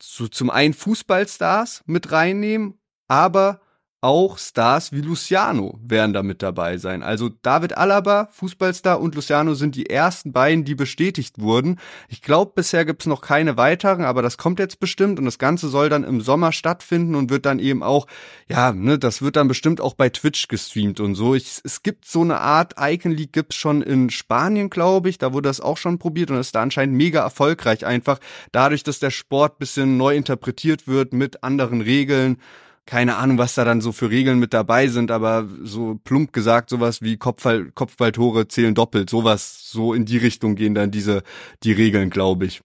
[0.00, 2.74] so zum einen Fußballstars mit reinnehmen,
[3.08, 3.60] aber
[4.00, 7.02] auch Stars wie Luciano werden da mit dabei sein.
[7.02, 11.80] Also David Alaba, Fußballstar, und Luciano sind die ersten beiden, die bestätigt wurden.
[12.08, 15.68] Ich glaube, bisher gibt's noch keine weiteren, aber das kommt jetzt bestimmt und das Ganze
[15.68, 18.06] soll dann im Sommer stattfinden und wird dann eben auch,
[18.48, 21.34] ja, ne, das wird dann bestimmt auch bei Twitch gestreamt und so.
[21.34, 25.18] Ich, es gibt so eine Art Icon League gibt's schon in Spanien, glaube ich.
[25.18, 28.20] Da wurde das auch schon probiert und ist da anscheinend mega erfolgreich einfach.
[28.52, 32.38] Dadurch, dass der Sport bisschen neu interpretiert wird mit anderen Regeln
[32.88, 36.70] keine Ahnung, was da dann so für Regeln mit dabei sind, aber so plump gesagt,
[36.70, 41.22] sowas wie Kopfball, Kopfballtore zählen doppelt, sowas, so in die Richtung gehen dann diese,
[41.64, 42.62] die Regeln, glaube ich.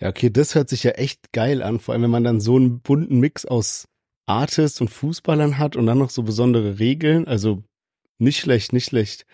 [0.00, 2.54] Ja, okay, das hört sich ja echt geil an, vor allem wenn man dann so
[2.54, 3.88] einen bunten Mix aus
[4.26, 7.64] Artists und Fußballern hat und dann noch so besondere Regeln, also
[8.18, 9.26] nicht schlecht, nicht schlecht.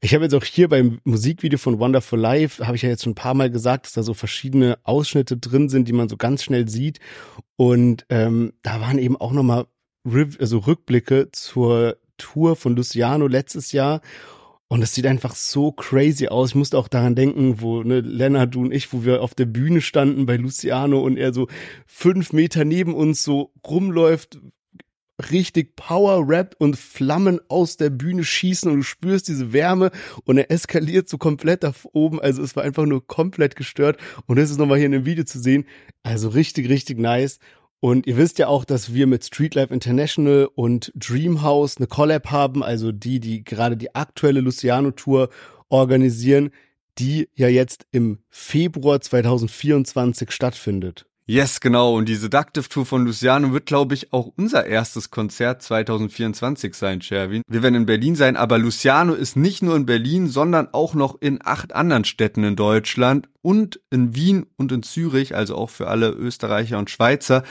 [0.00, 3.12] Ich habe jetzt auch hier beim Musikvideo von Wonderful Life, habe ich ja jetzt schon
[3.12, 6.42] ein paar Mal gesagt, dass da so verschiedene Ausschnitte drin sind, die man so ganz
[6.42, 6.98] schnell sieht.
[7.54, 9.66] Und ähm, da waren eben auch nochmal
[10.04, 14.00] also Rückblicke zur Tour von Luciano letztes Jahr.
[14.68, 16.50] Und es sieht einfach so crazy aus.
[16.50, 19.44] Ich musste auch daran denken, wo ne, Lennart, du und ich, wo wir auf der
[19.44, 21.48] Bühne standen bei Luciano und er so
[21.86, 24.40] fünf Meter neben uns so rumläuft,
[25.30, 29.90] richtig Power Rap und Flammen aus der Bühne schießen und du spürst diese Wärme
[30.24, 32.20] und er eskaliert so komplett da oben.
[32.20, 35.24] Also es war einfach nur komplett gestört und das ist nochmal hier in dem Video
[35.24, 35.66] zu sehen.
[36.02, 37.38] Also richtig, richtig nice.
[37.84, 42.62] Und ihr wisst ja auch, dass wir mit Streetlife International und Dreamhouse eine Collab haben,
[42.62, 45.28] also die, die gerade die aktuelle Luciano Tour
[45.68, 46.50] organisieren,
[46.96, 51.04] die ja jetzt im Februar 2024 stattfindet.
[51.26, 51.96] Yes, genau.
[51.96, 57.00] Und die Seductive Tour von Luciano wird, glaube ich, auch unser erstes Konzert 2024 sein,
[57.00, 57.40] Sherwin.
[57.48, 61.18] Wir werden in Berlin sein, aber Luciano ist nicht nur in Berlin, sondern auch noch
[61.22, 65.86] in acht anderen Städten in Deutschland und in Wien und in Zürich, also auch für
[65.86, 67.42] alle Österreicher und Schweizer.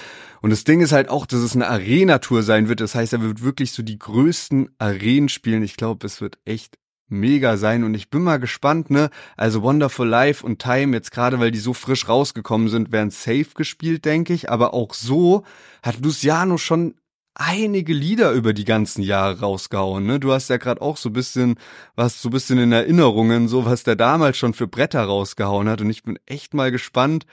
[0.44, 2.80] Und das Ding ist halt auch, dass es eine Arena-Tour sein wird.
[2.80, 5.64] Das heißt, er wird wirklich so die größten Arenen spielen.
[5.64, 6.78] Ich glaube, es wird echt
[7.08, 9.10] mega sein und ich bin mal gespannt, ne?
[9.38, 13.50] Also Wonderful Life und Time jetzt gerade, weil die so frisch rausgekommen sind, werden safe
[13.56, 15.44] gespielt, denke ich, aber auch so
[15.82, 16.96] hat Luciano schon
[17.36, 20.20] einige Lieder über die ganzen Jahre rausgehauen, ne?
[20.20, 21.56] Du hast ja gerade auch so bisschen
[21.96, 25.90] was so bisschen in Erinnerungen, so was der damals schon für Bretter rausgehauen hat und
[25.90, 27.26] ich bin echt mal gespannt,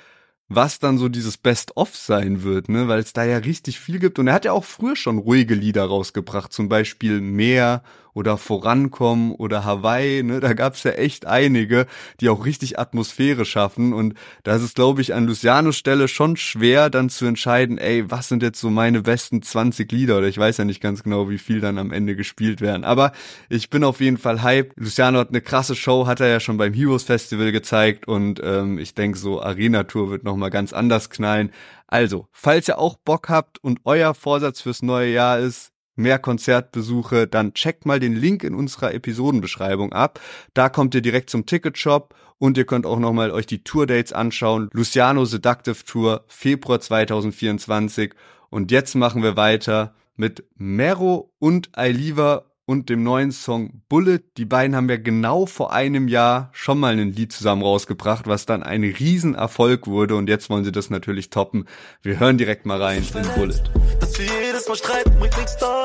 [0.50, 4.18] was dann so dieses Best-of sein wird, ne, weil es da ja richtig viel gibt.
[4.18, 7.82] Und er hat ja auch früher schon ruhige Lieder rausgebracht, zum Beispiel Meer
[8.12, 11.86] oder Vorankommen oder Hawaii, ne, da gab's ja echt einige,
[12.20, 13.92] die auch richtig Atmosphäre schaffen.
[13.92, 18.10] Und da ist es, glaube ich, an Lucianos Stelle schon schwer, dann zu entscheiden, ey,
[18.10, 20.18] was sind jetzt so meine besten 20 Lieder?
[20.18, 22.84] Oder ich weiß ja nicht ganz genau, wie viel dann am Ende gespielt werden.
[22.84, 23.12] Aber
[23.48, 24.72] ich bin auf jeden Fall hype.
[24.76, 28.78] Luciano hat eine krasse Show, hat er ja schon beim Heroes Festival gezeigt und ähm,
[28.78, 31.52] ich denke, so Arena Tour wird noch nochmal ganz anders knallen.
[31.86, 37.26] Also, falls ihr auch Bock habt und euer Vorsatz fürs neue Jahr ist, mehr Konzertbesuche,
[37.26, 40.18] dann checkt mal den Link in unserer Episodenbeschreibung ab.
[40.54, 44.70] Da kommt ihr direkt zum Ticketshop und ihr könnt auch nochmal euch die Tourdates anschauen.
[44.72, 48.14] Luciano Seductive Tour, Februar 2024.
[48.48, 54.20] Und jetzt machen wir weiter mit Mero und Ailiva und dem neuen Song Bullet.
[54.36, 58.46] Die beiden haben ja genau vor einem Jahr schon mal ein Lied zusammen rausgebracht, was
[58.46, 61.66] dann ein Riesenerfolg wurde und jetzt wollen sie das natürlich toppen.
[62.02, 63.60] Wir hören direkt mal rein in Bullet.
[63.98, 65.82] Dass wir jedes Mal streiten, bringt nichts da.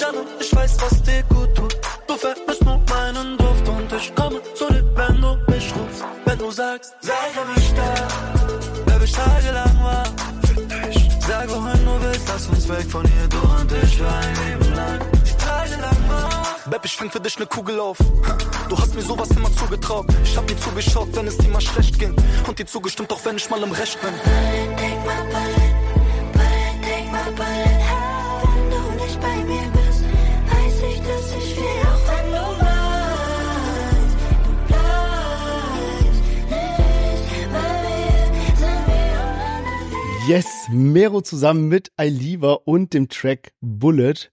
[0.00, 1.76] Jana, ich weiß, was dir gut tut.
[2.06, 6.04] Du vermisst nur meinen Duft und ich komme zu dir, wenn du mich rufst.
[6.24, 7.12] Wenn du sagst, sei
[7.54, 8.08] mich da,
[8.86, 10.04] wer ich tagelang war.
[11.20, 14.74] Sag, wohin du willst, lass uns weg von hier, du und ich für ein Leben
[14.74, 15.17] lang.
[16.70, 17.96] Beb, ich fing für dich ne Kugel auf.
[18.68, 20.06] Du hast mir sowas immer zugetraut.
[20.22, 22.14] Ich hab dir zugeschaut, wenn es dir mal schlecht ging.
[22.46, 24.12] Und dir zugestimmt, auch wenn ich mal im Recht bin.
[24.12, 25.72] Take my bullet,
[26.34, 27.80] bullet, take my bullet.
[28.54, 30.04] Wenn du nicht bei mir bist,
[30.50, 34.18] weiß ich, dass ich will, auch wenn du bleibst.
[34.44, 36.18] Du bleibst
[37.32, 38.82] nicht bei mir, sind
[40.28, 44.30] wir Yes, Mero zusammen mit Ailiva und dem Track Bullet.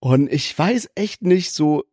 [0.00, 1.84] Und ich weiß echt nicht so,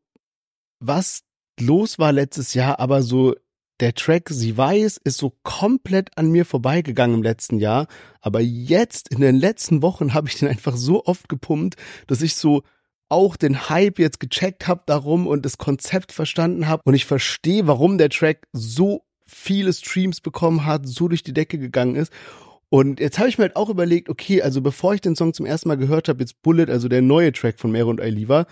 [0.79, 1.23] was
[1.59, 3.35] los war letztes Jahr, aber so
[3.79, 7.87] der Track Sie weiß ist so komplett an mir vorbeigegangen im letzten Jahr.
[8.21, 11.75] Aber jetzt, in den letzten Wochen, habe ich den einfach so oft gepumpt,
[12.07, 12.63] dass ich so
[13.09, 16.81] auch den Hype jetzt gecheckt habe darum und das Konzept verstanden habe.
[16.85, 21.59] Und ich verstehe, warum der Track so viele Streams bekommen hat, so durch die Decke
[21.59, 22.11] gegangen ist.
[22.69, 25.45] Und jetzt habe ich mir halt auch überlegt, okay, also bevor ich den Song zum
[25.45, 28.45] ersten Mal gehört habe, jetzt Bullet, also der neue Track von Mero und Ailiva,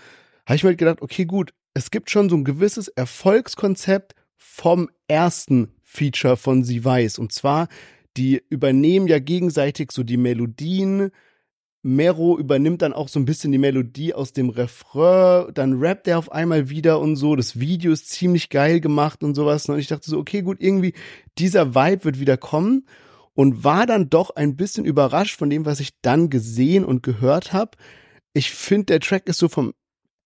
[0.46, 4.88] habe ich mir halt gedacht, okay, gut, es gibt schon so ein gewisses Erfolgskonzept vom
[5.08, 7.18] ersten Feature von Sie Weiß.
[7.18, 7.68] Und zwar,
[8.16, 11.10] die übernehmen ja gegenseitig so die Melodien.
[11.82, 16.18] Mero übernimmt dann auch so ein bisschen die Melodie aus dem Refrain, dann rappt er
[16.18, 17.36] auf einmal wieder und so.
[17.36, 19.68] Das Video ist ziemlich geil gemacht und sowas.
[19.68, 20.94] Und ich dachte so, okay, gut, irgendwie
[21.38, 22.86] dieser Vibe wird wieder kommen
[23.36, 27.52] und war dann doch ein bisschen überrascht von dem, was ich dann gesehen und gehört
[27.52, 27.72] habe.
[28.32, 29.74] Ich finde, der Track ist so vom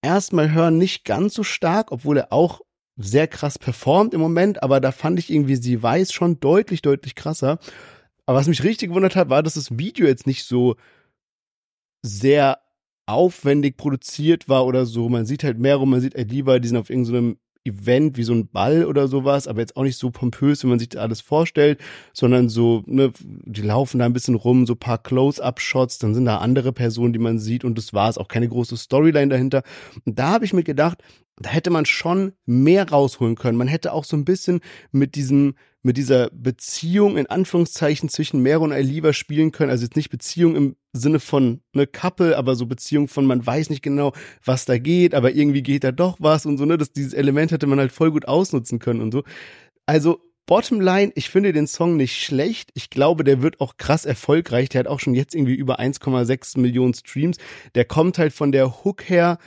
[0.01, 2.61] ersten Mal hören nicht ganz so stark, obwohl er auch
[2.97, 7.17] sehr krass performt im Moment, aber da fand ich irgendwie, sie weiß schon deutlich, deutlich
[7.17, 7.59] krasser.
[8.27, 10.77] Aber was mich richtig gewundert hat, war, dass das Video jetzt nicht so
[12.03, 12.61] sehr
[13.07, 15.09] aufwendig produziert war oder so.
[15.09, 18.23] Man sieht halt mehr rum, man sieht halt lieber, die sind auf irgendeinem Event wie
[18.23, 21.03] so ein Ball oder sowas, aber jetzt auch nicht so pompös, wie man sich das
[21.03, 21.81] alles vorstellt,
[22.13, 26.39] sondern so, ne, die laufen da ein bisschen rum, so paar Close-up-Shots, dann sind da
[26.39, 29.63] andere Personen, die man sieht und das war es, auch keine große Storyline dahinter.
[30.05, 31.03] Und da habe ich mir gedacht,
[31.37, 33.57] da hätte man schon mehr rausholen können.
[33.57, 34.61] Man hätte auch so ein bisschen
[34.93, 39.71] mit diesem, mit dieser Beziehung in Anführungszeichen zwischen Mero und Aliva spielen können.
[39.71, 43.71] Also jetzt nicht Beziehung im Sinne von ne Couple, aber so Beziehung von man weiß
[43.71, 44.13] nicht genau,
[44.45, 46.77] was da geht, aber irgendwie geht da doch was und so, ne?
[46.77, 49.23] Das, dieses Element hätte man halt voll gut ausnutzen können und so.
[49.87, 52.71] Also Bottomline, ich finde den Song nicht schlecht.
[52.75, 54.69] Ich glaube, der wird auch krass erfolgreich.
[54.69, 57.37] Der hat auch schon jetzt irgendwie über 1,6 Millionen Streams.
[57.77, 59.39] Der kommt halt von der Hook her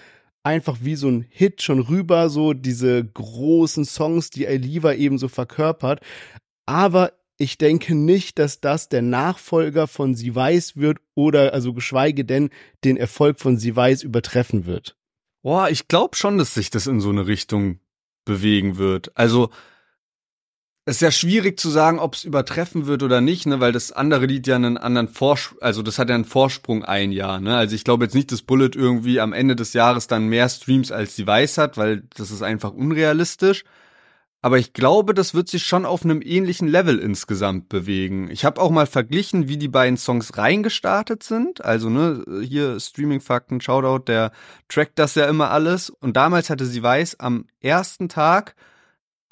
[0.44, 5.28] einfach wie so ein Hit schon rüber, so diese großen Songs, die Aliva eben so
[5.28, 6.02] verkörpert.
[6.66, 12.26] Aber ich denke nicht, dass das der Nachfolger von Sie weiß wird oder also geschweige
[12.26, 12.50] denn
[12.84, 14.96] den Erfolg von Sie weiß übertreffen wird.
[15.42, 17.80] Boah, ich glaube schon, dass sich das in so eine Richtung
[18.24, 19.12] bewegen wird.
[19.18, 19.50] Also
[20.86, 24.26] ist ja schwierig zu sagen, ob es übertreffen wird oder nicht, ne, weil das andere
[24.26, 27.56] Lied ja einen anderen Vorsprung, also das hat ja einen Vorsprung ein Jahr, ne?
[27.56, 30.92] Also ich glaube jetzt nicht, dass Bullet irgendwie am Ende des Jahres dann mehr Streams
[30.92, 33.64] als die Weiß hat, weil das ist einfach unrealistisch.
[34.42, 38.30] Aber ich glaube, das wird sich schon auf einem ähnlichen Level insgesamt bewegen.
[38.30, 41.64] Ich habe auch mal verglichen, wie die beiden Songs reingestartet sind.
[41.64, 44.34] Also, ne, hier Streaming-Fakten, Shoutout, der
[44.68, 45.90] trackt das ja immer alles.
[45.90, 48.56] Und damals hatte sie weiß am ersten Tag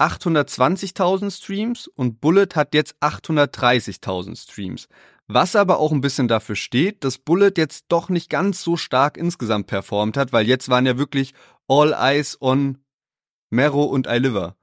[0.02, 4.88] 820.000 Streams und Bullet hat jetzt 830.000 Streams.
[5.28, 9.16] Was aber auch ein bisschen dafür steht, dass Bullet jetzt doch nicht ganz so stark
[9.16, 11.34] insgesamt performt hat, weil jetzt waren ja wirklich
[11.68, 12.80] All Eyes on
[13.50, 14.56] Mero und Iliver.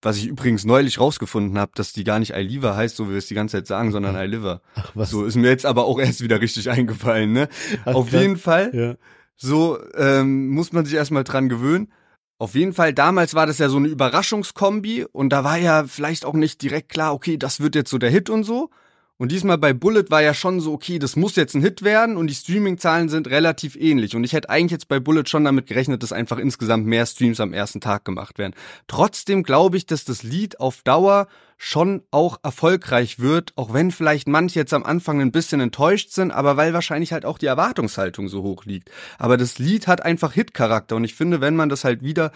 [0.00, 3.12] Was ich übrigens neulich rausgefunden habe, dass die gar nicht I Liver heißt, so wie
[3.12, 4.62] wir es die ganze Zeit sagen, sondern I Liver.
[4.76, 5.10] Ach, was?
[5.10, 7.48] So ist mir jetzt aber auch erst wieder richtig eingefallen, ne?
[7.84, 8.70] Ach, Auf jeden Fall.
[8.72, 8.96] Ja.
[9.36, 11.92] So ähm, muss man sich erstmal dran gewöhnen.
[12.40, 16.24] Auf jeden Fall, damals war das ja so eine Überraschungskombi und da war ja vielleicht
[16.24, 18.70] auch nicht direkt klar, okay, das wird jetzt so der Hit und so.
[19.18, 22.16] Und diesmal bei Bullet war ja schon so, okay, das muss jetzt ein Hit werden
[22.16, 24.14] und die Streaming-Zahlen sind relativ ähnlich.
[24.14, 27.40] Und ich hätte eigentlich jetzt bei Bullet schon damit gerechnet, dass einfach insgesamt mehr Streams
[27.40, 28.54] am ersten Tag gemacht werden.
[28.86, 34.28] Trotzdem glaube ich, dass das Lied auf Dauer schon auch erfolgreich wird, auch wenn vielleicht
[34.28, 38.28] manche jetzt am Anfang ein bisschen enttäuscht sind, aber weil wahrscheinlich halt auch die Erwartungshaltung
[38.28, 38.92] so hoch liegt.
[39.18, 42.30] Aber das Lied hat einfach Hit-Charakter und ich finde, wenn man das halt wieder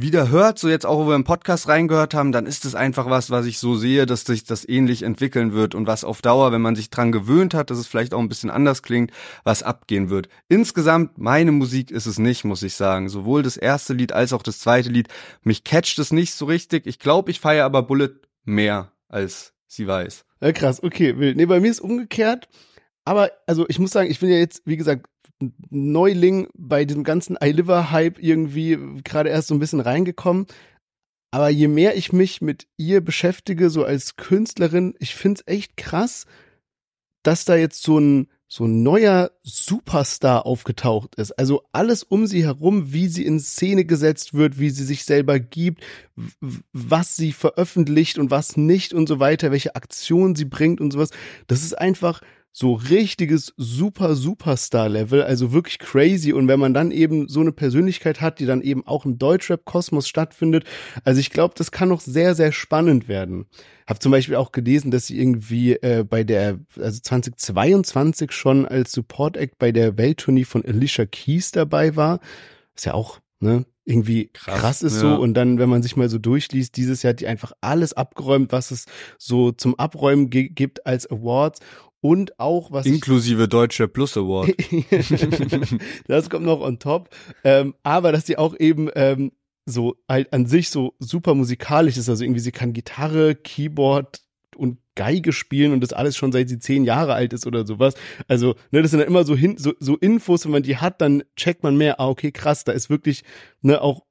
[0.00, 3.10] wieder hört, so jetzt auch, wo wir im Podcast reingehört haben, dann ist es einfach
[3.10, 6.52] was, was ich so sehe, dass sich das ähnlich entwickeln wird und was auf Dauer,
[6.52, 9.10] wenn man sich dran gewöhnt hat, dass es vielleicht auch ein bisschen anders klingt,
[9.42, 10.28] was abgehen wird.
[10.48, 13.08] Insgesamt, meine Musik ist es nicht, muss ich sagen.
[13.08, 15.08] Sowohl das erste Lied als auch das zweite Lied.
[15.42, 16.86] Mich catcht es nicht so richtig.
[16.86, 20.24] Ich glaube, ich feiere aber Bullet mehr, als sie weiß.
[20.40, 21.36] Ja, krass, okay, wild.
[21.36, 22.48] Nee, bei mir ist umgekehrt.
[23.04, 25.06] Aber, also, ich muss sagen, ich bin ja jetzt, wie gesagt,
[25.70, 30.46] Neuling bei diesem ganzen iLiver-Hype irgendwie gerade erst so ein bisschen reingekommen.
[31.30, 36.24] Aber je mehr ich mich mit ihr beschäftige, so als Künstlerin, ich find's echt krass,
[37.22, 41.32] dass da jetzt so ein, so ein neuer Superstar aufgetaucht ist.
[41.32, 45.38] Also alles um sie herum, wie sie in Szene gesetzt wird, wie sie sich selber
[45.38, 45.84] gibt,
[46.72, 51.10] was sie veröffentlicht und was nicht und so weiter, welche Aktionen sie bringt und sowas.
[51.46, 52.22] Das ist einfach,
[52.52, 56.32] so richtiges super Superstar-Level, also wirklich crazy.
[56.32, 60.08] Und wenn man dann eben so eine Persönlichkeit hat, die dann eben auch im Deutschrap-Kosmos
[60.08, 60.64] stattfindet,
[61.04, 63.46] also ich glaube, das kann noch sehr, sehr spannend werden.
[63.86, 68.92] Hab zum Beispiel auch gelesen, dass sie irgendwie äh, bei der, also 2022 schon als
[68.92, 72.20] Support-Act bei der Welttournee von Alicia Keys dabei war.
[72.74, 75.00] Ist ja auch, ne, irgendwie krass, krass ist ja.
[75.00, 75.14] so.
[75.14, 78.52] Und dann, wenn man sich mal so durchliest, dieses Jahr hat die einfach alles abgeräumt,
[78.52, 78.84] was es
[79.16, 81.60] so zum Abräumen gibt als Awards.
[82.00, 82.86] Und auch was.
[82.86, 84.54] Inklusive Deutsche Plus Award.
[86.06, 87.10] das kommt noch on top.
[87.42, 89.32] Ähm, aber dass die auch eben ähm,
[89.66, 92.08] so halt an sich so super musikalisch ist.
[92.08, 94.22] Also irgendwie sie kann Gitarre, Keyboard
[94.56, 97.94] und Geige spielen und das alles schon seit sie zehn Jahre alt ist oder sowas.
[98.26, 101.00] Also, ne, das sind dann immer so, hin, so, so Infos, wenn man die hat,
[101.00, 103.22] dann checkt man mehr, ah, okay, krass, da ist wirklich
[103.62, 104.02] ne, auch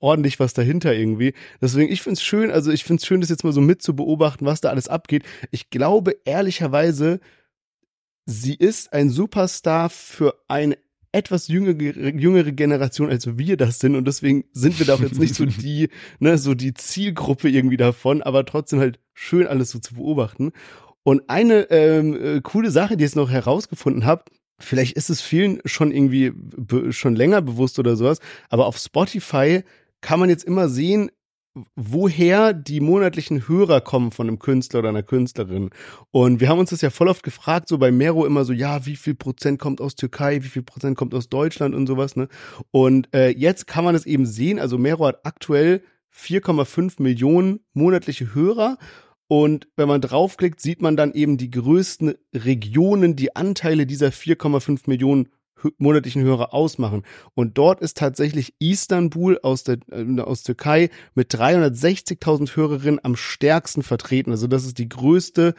[0.00, 1.34] ordentlich was dahinter irgendwie.
[1.60, 4.46] Deswegen, ich find's schön, also ich find's schön, das jetzt mal so mit zu beobachten,
[4.46, 5.24] was da alles abgeht.
[5.50, 7.20] Ich glaube ehrlicherweise,
[8.24, 10.78] sie ist ein Superstar für eine
[11.14, 13.94] etwas jüngere, jüngere Generation, als wir das sind.
[13.94, 15.88] Und deswegen sind wir da auch jetzt nicht so die,
[16.18, 20.52] ne, so die Zielgruppe irgendwie davon, aber trotzdem halt schön alles so zu beobachten.
[21.04, 24.24] Und eine ähm, äh, coole Sache, die ich jetzt noch herausgefunden habe,
[24.58, 26.32] vielleicht ist es vielen schon irgendwie
[26.90, 29.62] schon länger bewusst oder sowas, aber auf Spotify
[30.00, 31.10] kann man jetzt immer sehen,
[31.76, 35.70] woher die monatlichen Hörer kommen von einem Künstler oder einer Künstlerin.
[36.10, 38.86] Und wir haben uns das ja voll oft gefragt, so bei Mero immer so, ja,
[38.86, 42.28] wie viel Prozent kommt aus Türkei, wie viel Prozent kommt aus Deutschland und sowas, ne?
[42.70, 45.82] Und äh, jetzt kann man es eben sehen, also Mero hat aktuell
[46.12, 48.78] 4,5 Millionen monatliche Hörer.
[49.26, 54.82] Und wenn man draufklickt, sieht man dann eben die größten Regionen, die Anteile dieser 4,5
[54.86, 55.28] Millionen
[55.78, 57.02] monatlichen Hörer ausmachen.
[57.34, 63.82] Und dort ist tatsächlich Istanbul aus der äh, aus Türkei mit 360.000 Hörerinnen am stärksten
[63.82, 64.30] vertreten.
[64.30, 65.54] Also das ist die größte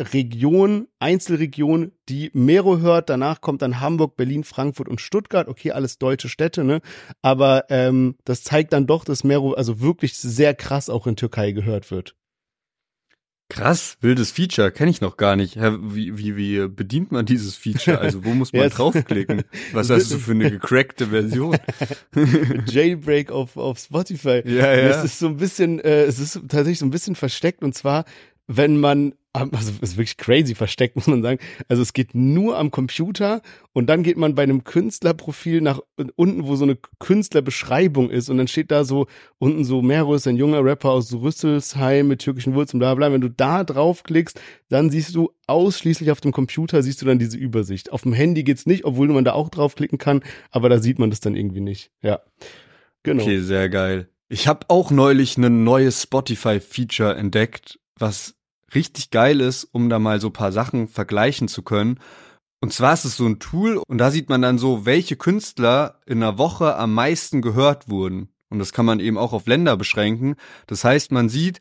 [0.00, 3.08] Region, Einzelregion, die Mero hört.
[3.08, 5.48] Danach kommt dann Hamburg, Berlin, Frankfurt und Stuttgart.
[5.48, 6.80] Okay, alles deutsche Städte, ne?
[7.22, 11.52] Aber ähm, das zeigt dann doch, dass Mero also wirklich sehr krass auch in Türkei
[11.52, 12.14] gehört wird.
[13.48, 15.56] Krass, wildes Feature, kenne ich noch gar nicht.
[15.56, 18.00] Wie, wie, wie bedient man dieses Feature?
[18.00, 19.44] Also wo muss man ja, draufklicken?
[19.72, 21.56] Was hast du für eine gecrackte Version?
[22.66, 24.42] Jailbreak auf, auf Spotify.
[24.44, 24.88] Ja, ja.
[24.88, 28.04] Es ist so ein bisschen, äh, es ist tatsächlich so ein bisschen versteckt und zwar,
[28.46, 31.40] wenn man also ist wirklich crazy versteckt, muss man sagen.
[31.68, 33.42] Also es geht nur am Computer
[33.72, 35.80] und dann geht man bei einem Künstlerprofil nach
[36.14, 39.06] unten, wo so eine Künstlerbeschreibung ist und dann steht da so
[39.38, 43.12] unten so Mero ist ein junger Rapper aus Rüsselsheim mit türkischen Wurzeln, bla bla.
[43.12, 47.36] Wenn du da draufklickst, dann siehst du ausschließlich auf dem Computer siehst du dann diese
[47.36, 47.92] Übersicht.
[47.92, 51.10] Auf dem Handy geht's nicht, obwohl man da auch draufklicken kann, aber da sieht man
[51.10, 51.90] das dann irgendwie nicht.
[52.02, 52.20] Ja.
[53.02, 53.22] Genau.
[53.22, 54.08] Okay, sehr geil.
[54.28, 58.35] Ich habe auch neulich ein neues Spotify-Feature entdeckt, was
[58.74, 62.00] richtig geil ist, um da mal so paar Sachen vergleichen zu können.
[62.60, 66.00] Und zwar ist es so ein Tool und da sieht man dann so, welche Künstler
[66.06, 68.28] in einer Woche am meisten gehört wurden.
[68.48, 70.36] Und das kann man eben auch auf Länder beschränken.
[70.66, 71.60] Das heißt, man sieht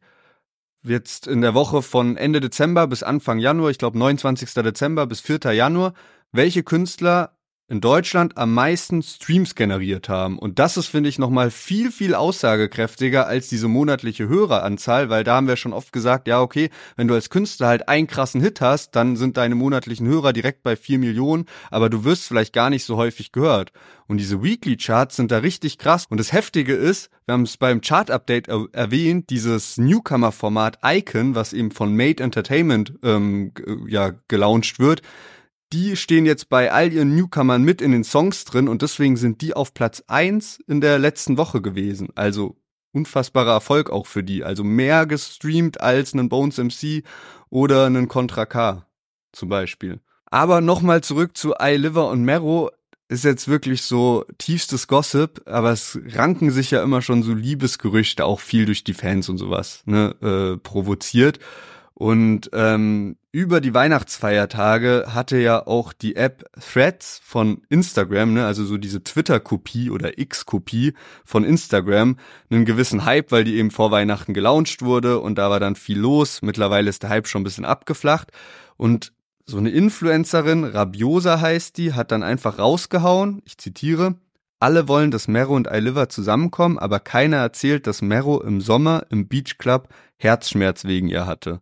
[0.84, 4.54] jetzt in der Woche von Ende Dezember bis Anfang Januar, ich glaube 29.
[4.54, 5.52] Dezember bis 4.
[5.54, 5.94] Januar,
[6.32, 7.35] welche Künstler
[7.68, 10.38] in Deutschland am meisten Streams generiert haben.
[10.38, 15.38] Und das ist, finde ich, nochmal viel, viel aussagekräftiger als diese monatliche Höreranzahl, weil da
[15.38, 18.62] haben wir schon oft gesagt, ja, okay, wenn du als Künstler halt einen krassen Hit
[18.62, 22.70] hast, dann sind deine monatlichen Hörer direkt bei vier Millionen, aber du wirst vielleicht gar
[22.70, 23.72] nicht so häufig gehört.
[24.08, 26.06] Und diese Weekly Charts sind da richtig krass.
[26.08, 31.34] Und das Heftige ist, wir haben es beim Chart Update er erwähnt, dieses Newcomer-Format Icon,
[31.34, 33.54] was eben von Made Entertainment ähm,
[33.88, 35.02] ja gelauncht wird
[35.74, 39.42] die stehen jetzt bei all ihren Newcomern mit in den Songs drin und deswegen sind
[39.42, 42.10] die auf Platz eins in der letzten Woche gewesen.
[42.16, 42.58] Also
[42.92, 44.44] unfassbarer Erfolg auch für die.
[44.44, 47.04] Also mehr gestreamt als einen Bones MC
[47.50, 48.86] oder einen Contra K
[49.32, 50.00] zum Beispiel.
[50.26, 52.72] Aber nochmal zurück zu iLiver und Mero
[53.08, 58.26] ist jetzt wirklich so tiefstes Gossip, aber es ranken sich ja immer schon so Liebesgerüchte,
[58.26, 61.40] auch viel durch die Fans und sowas, ne, äh, provoziert.
[61.94, 68.64] Und ähm, über die Weihnachtsfeiertage hatte ja auch die App Threads von Instagram, ne, also
[68.64, 70.94] so diese Twitter-Kopie oder X-Kopie
[71.26, 72.16] von Instagram,
[72.50, 76.00] einen gewissen Hype, weil die eben vor Weihnachten gelauncht wurde und da war dann viel
[76.00, 76.44] los.
[76.44, 78.32] Mittlerweile ist der Hype schon ein bisschen abgeflacht.
[78.78, 79.12] Und
[79.46, 84.16] so eine Influencerin, Rabiosa heißt die, hat dann einfach rausgehauen, ich zitiere,
[84.62, 89.28] alle wollen, dass Mero und iLiver zusammenkommen, aber keiner erzählt, dass Mero im Sommer im
[89.28, 91.60] Beach Club Herzschmerz wegen ihr hatte.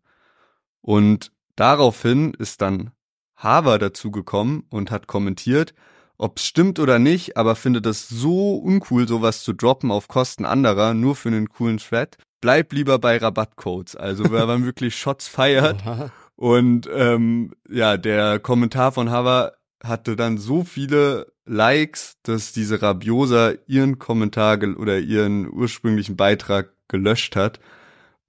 [0.81, 2.91] Und daraufhin ist dann
[3.35, 5.73] Haver dazugekommen und hat kommentiert,
[6.17, 10.45] ob es stimmt oder nicht, aber findet es so uncool, sowas zu droppen auf Kosten
[10.45, 12.17] anderer, nur für einen coolen Thread.
[12.39, 13.95] Bleib lieber bei Rabattcodes.
[13.95, 15.83] Also wer man wirklich Shots feiert.
[16.35, 23.53] Und ähm, ja, der Kommentar von Haver hatte dann so viele Likes, dass diese Rabiosa
[23.67, 27.59] ihren Kommentar oder ihren ursprünglichen Beitrag gelöscht hat.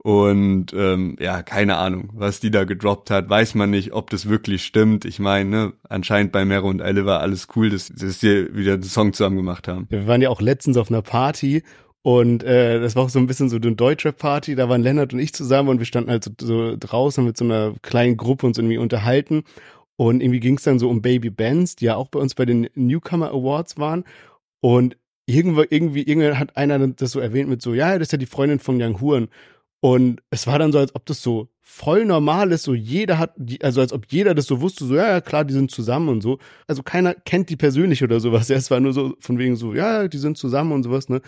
[0.06, 4.28] Und ähm, ja, keine Ahnung, was die da gedroppt hat, weiß man nicht, ob das
[4.28, 5.06] wirklich stimmt.
[5.06, 8.74] Ich meine, ne, anscheinend bei Mero und Elle war alles cool, dass, dass die wieder
[8.74, 9.86] einen Song zusammen gemacht haben.
[9.88, 11.62] Wir waren ja auch letztens auf einer Party
[12.02, 14.56] und äh, das war auch so ein bisschen so eine Deutschrap-Party.
[14.56, 17.46] Da waren Lennart und ich zusammen und wir standen halt so, so draußen mit so
[17.46, 19.44] einer kleinen Gruppe uns irgendwie unterhalten.
[19.96, 22.44] Und irgendwie ging es dann so um Baby Bands, die ja auch bei uns bei
[22.44, 24.04] den Newcomer Awards waren.
[24.60, 28.18] Und irgendwo, irgendwie, irgendwie hat einer das so erwähnt mit so, ja, das ist ja
[28.18, 29.28] die Freundin von Young Huren.
[29.84, 33.34] Und es war dann so, als ob das so voll normal ist, so jeder hat,
[33.60, 36.22] also als ob jeder das so wusste, so ja, ja, klar, die sind zusammen und
[36.22, 36.38] so.
[36.66, 38.48] Also keiner kennt die persönlich oder sowas.
[38.48, 41.20] Ja, es war nur so von wegen so, ja, die sind zusammen und sowas, ne?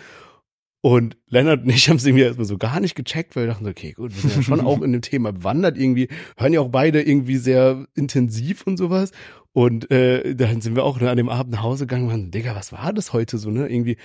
[0.81, 3.67] Und Lennart und ich haben es irgendwie erstmal so gar nicht gecheckt, weil wir dachten,
[3.67, 6.07] okay, gut, wir sind ja schon auch in dem Thema bewandert irgendwie,
[6.37, 9.11] hören ja auch beide irgendwie sehr intensiv und sowas.
[9.53, 12.31] Und äh, dann sind wir auch ne, an dem Abend nach Hause gegangen und waren,
[12.31, 13.67] Digga, was war das heute so, ne?
[13.67, 13.97] Irgendwie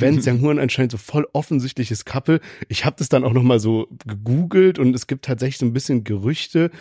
[0.00, 2.40] Ben Sang-Huan anscheinend so voll offensichtliches Couple.
[2.68, 6.02] Ich habe das dann auch nochmal so gegoogelt und es gibt tatsächlich so ein bisschen
[6.02, 6.72] Gerüchte,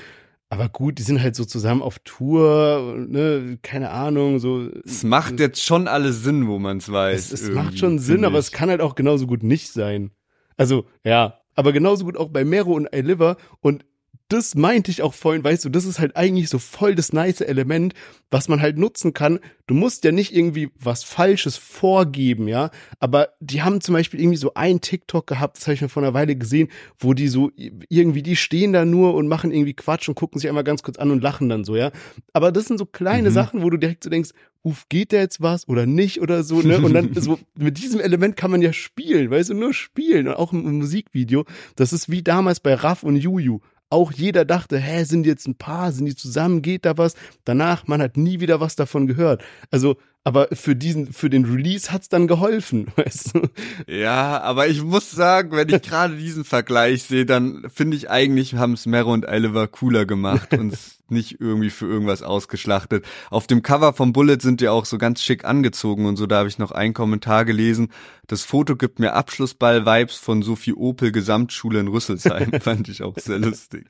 [0.50, 4.68] aber gut, die sind halt so zusammen auf Tour, ne, keine Ahnung, so.
[4.84, 7.32] Es macht jetzt schon alles Sinn, wo man es weiß.
[7.32, 10.10] Es, es macht schon Sinn, aber es kann halt auch genauso gut nicht sein.
[10.58, 11.39] Also, ja.
[11.54, 13.86] Aber genauso gut auch bei Mero und iLiver und
[14.30, 17.42] das meinte ich auch vorhin, weißt du, das ist halt eigentlich so voll das nice
[17.42, 17.96] Element,
[18.30, 19.40] was man halt nutzen kann.
[19.66, 22.70] Du musst ja nicht irgendwie was Falsches vorgeben, ja.
[23.00, 26.04] Aber die haben zum Beispiel irgendwie so ein TikTok gehabt, das habe ich mir vor
[26.04, 26.70] einer Weile gesehen,
[27.00, 30.48] wo die so irgendwie, die stehen da nur und machen irgendwie Quatsch und gucken sich
[30.48, 31.92] einmal ganz kurz an und lachen dann so, ja.
[32.32, 33.34] Aber das sind so kleine mhm.
[33.34, 34.30] Sachen, wo du direkt so denkst,
[34.62, 36.80] uff, geht da jetzt was oder nicht oder so, ne?
[36.80, 40.36] Und dann so mit diesem Element kann man ja spielen, weißt du, nur spielen und
[40.36, 41.46] auch im Musikvideo.
[41.76, 43.60] Das ist wie damals bei Raff und Juju
[43.90, 47.16] auch jeder dachte, hä, sind die jetzt ein Paar, sind die zusammen, geht da was?
[47.46, 49.44] Danach, man hat nie wieder was davon gehört.
[49.72, 49.98] Also,
[50.30, 53.50] aber für diesen, für den Release hat's dann geholfen, weißt du?
[53.88, 58.54] Ja, aber ich muss sagen, wenn ich gerade diesen Vergleich sehe, dann finde ich eigentlich,
[58.54, 60.78] haben es Mero und Oliver cooler gemacht und
[61.12, 63.06] nicht irgendwie für irgendwas ausgeschlachtet.
[63.32, 66.38] Auf dem Cover vom Bullet sind die auch so ganz schick angezogen und so, da
[66.38, 67.90] habe ich noch einen Kommentar gelesen.
[68.28, 72.62] Das Foto gibt mir Abschlussball-Vibes von Sophie Opel Gesamtschule in Rüsselsheim.
[72.62, 73.88] Fand ich auch sehr lustig.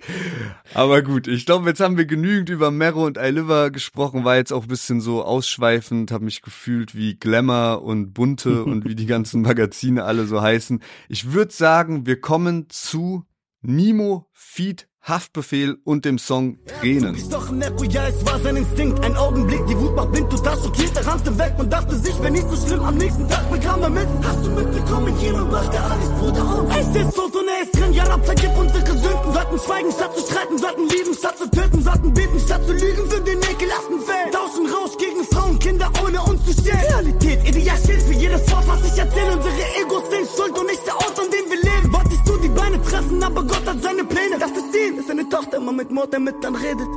[0.74, 4.54] Aber gut, ich glaube, jetzt haben wir genügend über Mero und Oliver gesprochen, war jetzt
[4.54, 9.08] auch ein bisschen so ausschweifend, habe mich gefühlt wie Glamour und Bunte und wie die
[9.08, 10.82] ganzen Magazine alle so heißen.
[11.08, 13.26] Ich würde sagen, wir kommen zu
[13.62, 17.16] Nimo Feed Haftbefehl und dem Song Tränen.
[17.52, 19.04] Nepo, ja, es war sein Instinkt.
[19.04, 20.96] Ein Augenblick, die Wut macht blind, total schockiert.
[20.96, 23.90] Er rannte weg und dachte sich, wenn nicht so schlimm, am nächsten Tag bekam er
[23.90, 24.08] mit.
[24.24, 26.70] Hast du mitbekommen, jemand brachte alles Bruder um.
[26.72, 29.34] Es ist tot und er ist drin, ja, Rab, vergib unsere Sünden.
[29.34, 33.10] Sollten schweigen, statt zu streiten, sollten lieben, statt zu töten, sollten beten, statt zu lügen
[33.10, 34.34] für den ekelhaften Feld.
[34.34, 36.80] Tauschen Rausch gegen Frauen, Kinder, ohne uns zu stellen.
[36.80, 39.38] Realität, Ideal steht für jedes Wort, was ich erzähle.
[39.38, 41.49] Unsere Egos sind schuld und nicht der Ort, an dem
[42.44, 44.38] die Beine treffen, aber Gott hat seine Pläne.
[44.40, 46.88] Das ist ihn, ist seine Tochter, immer mit Mord, damit dann redet.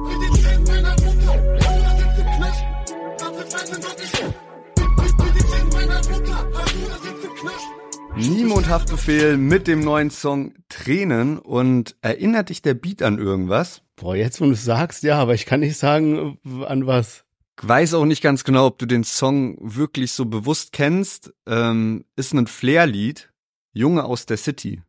[8.15, 13.83] Niemand Haftbefehl mit dem neuen Song Tränen und erinnert dich der Beat an irgendwas?
[13.97, 17.25] Boah, jetzt wo du es sagst, ja, aber ich kann nicht sagen, an was.
[17.61, 21.33] Weiß auch nicht ganz genau, ob du den Song wirklich so bewusst kennst.
[21.47, 23.31] Ähm, ist ein Flair-Lied,
[23.73, 24.83] Junge aus der City.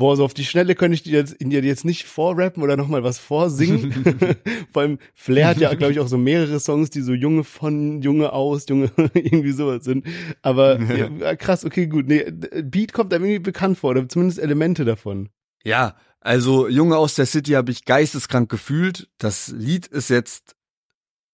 [0.00, 2.74] Boah, so auf die Schnelle könnte ich dir jetzt, in dir jetzt nicht vorrappen oder
[2.78, 3.92] nochmal was vorsingen.
[4.72, 8.00] Vor allem Flair hat ja, glaube ich, auch so mehrere Songs, die so Junge von,
[8.00, 10.06] Junge aus, Junge irgendwie sowas sind.
[10.40, 12.08] Aber ja, krass, okay, gut.
[12.08, 12.24] Nee,
[12.62, 15.28] Beat kommt einem irgendwie bekannt vor, oder zumindest Elemente davon.
[15.64, 19.10] Ja, also Junge aus der City habe ich geisteskrank gefühlt.
[19.18, 20.56] Das Lied ist jetzt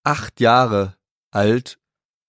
[0.03, 0.97] acht Jahre
[1.31, 1.79] alt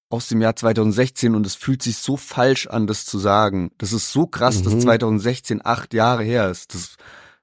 [0.10, 3.72] aus dem Jahr 2016 und es fühlt sich so falsch an, das zu sagen.
[3.78, 4.64] Das ist so krass, mhm.
[4.66, 6.74] dass 2016 acht Jahre her ist.
[6.74, 6.97] Das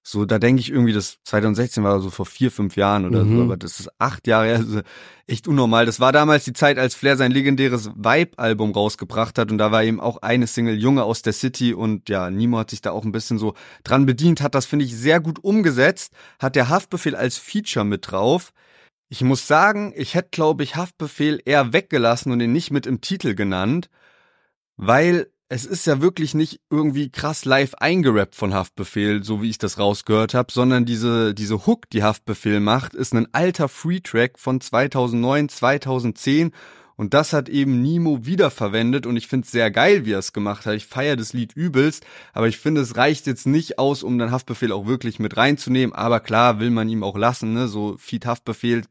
[0.07, 3.37] so, da denke ich irgendwie, dass 2016 war so vor vier, fünf Jahren oder mhm.
[3.37, 4.83] so, aber das ist acht Jahre her, also
[5.27, 5.87] echt unnormal.
[5.87, 9.83] Das war damals die Zeit, als Flair sein legendäres Vibe-Album rausgebracht hat und da war
[9.83, 13.05] eben auch eine Single Junge aus der City und ja, Nimo hat sich da auch
[13.05, 17.17] ein bisschen so dran bedient, hat das, finde ich, sehr gut umgesetzt, hat der Haftbefehl
[17.17, 18.53] als Feature mit drauf.
[19.15, 23.01] Ich muss sagen, ich hätte, glaube ich, Haftbefehl eher weggelassen und ihn nicht mit im
[23.01, 23.89] Titel genannt,
[24.77, 29.59] weil es ist ja wirklich nicht irgendwie krass live eingerappt von Haftbefehl, so wie ich
[29.59, 34.61] das rausgehört habe, sondern diese, diese Hook, die Haftbefehl macht, ist ein alter Free-Track von
[34.61, 36.51] 2009, 2010
[36.97, 40.33] und das hat eben Nemo wiederverwendet und ich finde es sehr geil, wie er es
[40.33, 40.75] gemacht hat.
[40.75, 44.31] Ich feiere das Lied übelst, aber ich finde, es reicht jetzt nicht aus, um den
[44.31, 45.95] Haftbefehl auch wirklich mit reinzunehmen.
[45.95, 47.67] Aber klar, will man ihm auch lassen, ne?
[47.67, 48.83] So Feed Haftbefehl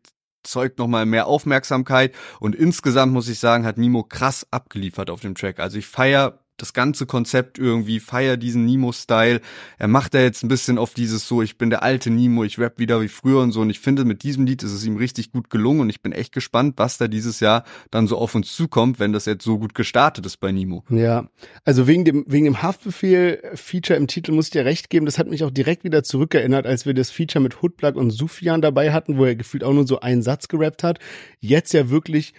[0.44, 5.36] zeugt nochmal mehr Aufmerksamkeit und insgesamt muss ich sagen, hat Nemo krass abgeliefert auf dem
[5.36, 5.60] Track.
[5.60, 9.42] Also ich feier das ganze Konzept irgendwie, feier diesen Nemo-Style.
[9.80, 12.60] Er macht da jetzt ein bisschen auf dieses so, ich bin der alte Nemo, ich
[12.60, 13.62] rap wieder wie früher und so.
[13.62, 16.12] Und ich finde, mit diesem Lied ist es ihm richtig gut gelungen und ich bin
[16.12, 19.58] echt gespannt, was da dieses Jahr dann so auf uns zukommt, wenn das jetzt so
[19.58, 20.84] gut gestartet ist bei Nemo.
[20.90, 21.28] Ja,
[21.66, 25.28] also wegen dem, wegen dem Haftbefehl-Feature im Titel muss ich dir recht geben, das hat
[25.28, 29.18] mich auch direkt wieder zurückerinnert, als wir das Feature mit Hoodplug und Sufjan dabei hatten,
[29.18, 31.00] wo er gefühlt auch nur so einen Satz gerappt hat.
[31.40, 32.34] Jetzt ja wirklich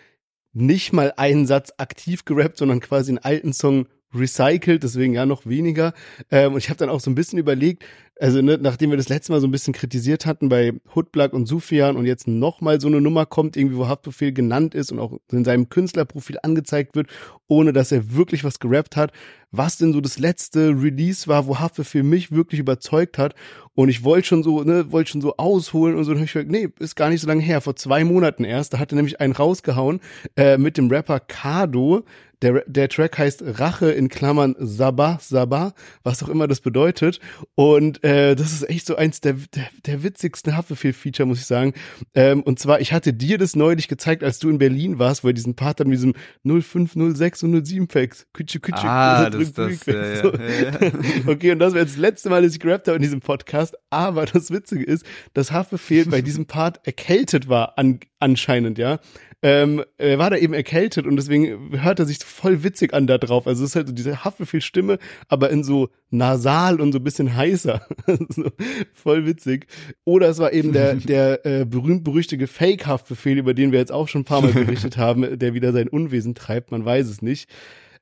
[0.54, 5.46] nicht mal einen Satz aktiv gerappt, sondern quasi einen alten Song recycelt, deswegen ja noch
[5.46, 5.94] weniger.
[6.30, 7.84] Ähm, und ich habe dann auch so ein bisschen überlegt,
[8.20, 11.46] also ne, nachdem wir das letzte Mal so ein bisschen kritisiert hatten bei Hoodplug und
[11.46, 15.18] Sufjan und jetzt nochmal so eine Nummer kommt, irgendwie wo Haftbefehl genannt ist und auch
[15.32, 17.08] in seinem Künstlerprofil angezeigt wird,
[17.48, 19.12] ohne dass er wirklich was gerappt hat,
[19.50, 23.34] was denn so das letzte Release war, wo Haftbefehl mich wirklich überzeugt hat
[23.74, 26.50] und ich wollte schon so, ne, wollte schon so ausholen und so, und ich gesagt,
[26.50, 29.20] nee, ist gar nicht so lange her, vor zwei Monaten erst, da hat er nämlich
[29.20, 30.00] einen rausgehauen
[30.36, 32.04] äh, mit dem Rapper Kado,
[32.44, 37.18] der, der Track heißt Rache in Klammern Sabah, Sabah, was auch immer das bedeutet.
[37.54, 41.72] Und äh, das ist echt so eins der, der, der witzigsten Haftbefehl-Feature, muss ich sagen.
[42.14, 45.28] Ähm, und zwar, ich hatte dir das neulich gezeigt, als du in Berlin warst, wo
[45.28, 46.12] er diesen Part hat mit diesem
[46.44, 48.26] 0506 und 07 Facts.
[48.34, 50.32] Kütsche, kütsche, ah, das, das, das, ja, so.
[50.34, 50.92] ja, ja.
[51.26, 53.74] Okay, und das war jetzt das letzte Mal, dass ich gerappt habe in diesem Podcast.
[53.88, 59.00] Aber das Witzige ist, dass Haftbefehl bei diesem Part erkältet war, an, anscheinend, ja
[59.44, 63.18] ähm, er war da eben erkältet und deswegen hört er sich voll witzig an da
[63.18, 63.46] drauf.
[63.46, 67.36] Also es ist halt so diese Haftbefehl-Stimme, aber in so nasal und so ein bisschen
[67.36, 67.86] heißer.
[68.30, 68.50] so,
[68.94, 69.66] voll witzig.
[70.04, 74.22] Oder es war eben der, der äh, berühmt-berüchtige Fake-Haftbefehl, über den wir jetzt auch schon
[74.22, 77.50] ein paar Mal berichtet haben, der wieder sein Unwesen treibt, man weiß es nicht.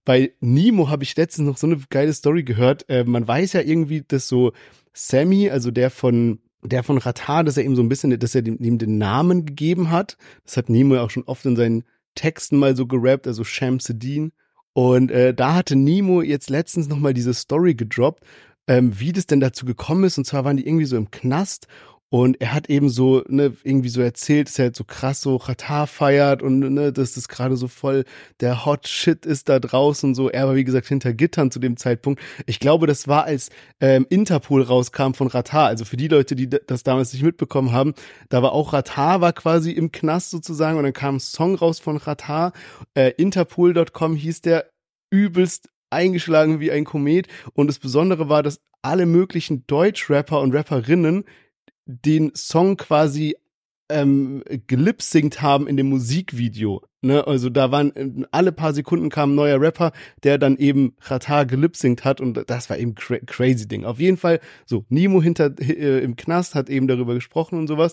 [0.04, 2.88] Bei Nemo habe ich letztens noch so eine geile Story gehört.
[2.88, 4.52] Äh, man weiß ja irgendwie, dass so
[4.92, 8.46] Sammy, also der von der von Ratar, dass er ihm so ein bisschen, dass er
[8.46, 10.16] ihm den Namen gegeben hat.
[10.44, 11.84] Das hat Nemo ja auch schon oft in seinen
[12.14, 14.32] Texten mal so gerappt, also Shamsuddin.
[14.72, 18.24] Und äh, da hatte Nemo jetzt letztens nochmal diese Story gedroppt,
[18.68, 20.18] ähm, wie das denn dazu gekommen ist.
[20.18, 21.66] Und zwar waren die irgendwie so im Knast
[22.12, 25.38] und er hat eben so, ne, irgendwie so erzählt, dass er halt so krass so
[25.38, 28.04] Katar feiert und ne, dass das gerade so voll
[28.40, 30.28] der Hot Shit ist da draußen so.
[30.28, 32.20] Er war, wie gesagt, hinter Gittern zu dem Zeitpunkt.
[32.44, 33.48] Ich glaube, das war, als
[33.80, 35.68] ähm, Interpol rauskam von Ratar.
[35.68, 37.94] Also für die Leute, die das damals nicht mitbekommen haben,
[38.28, 41.80] da war auch Ratar war quasi im Knast sozusagen und dann kam ein Song raus
[41.80, 42.52] von Ratar.
[42.92, 44.68] Äh, Interpol.com hieß der
[45.10, 47.28] übelst eingeschlagen wie ein Komet.
[47.54, 51.24] Und das Besondere war, dass alle möglichen Deutschrapper und Rapperinnen
[51.86, 53.36] den Song quasi
[53.92, 56.82] ähm, gelipsingt haben in dem Musikvideo.
[57.02, 57.26] Ne?
[57.26, 62.04] Also da waren alle paar Sekunden kam ein neuer Rapper, der dann eben Qatar gelipsingt
[62.04, 63.84] hat und das war eben cra crazy Ding.
[63.84, 67.92] Auf jeden Fall so Nemo hinter äh, im Knast hat eben darüber gesprochen und sowas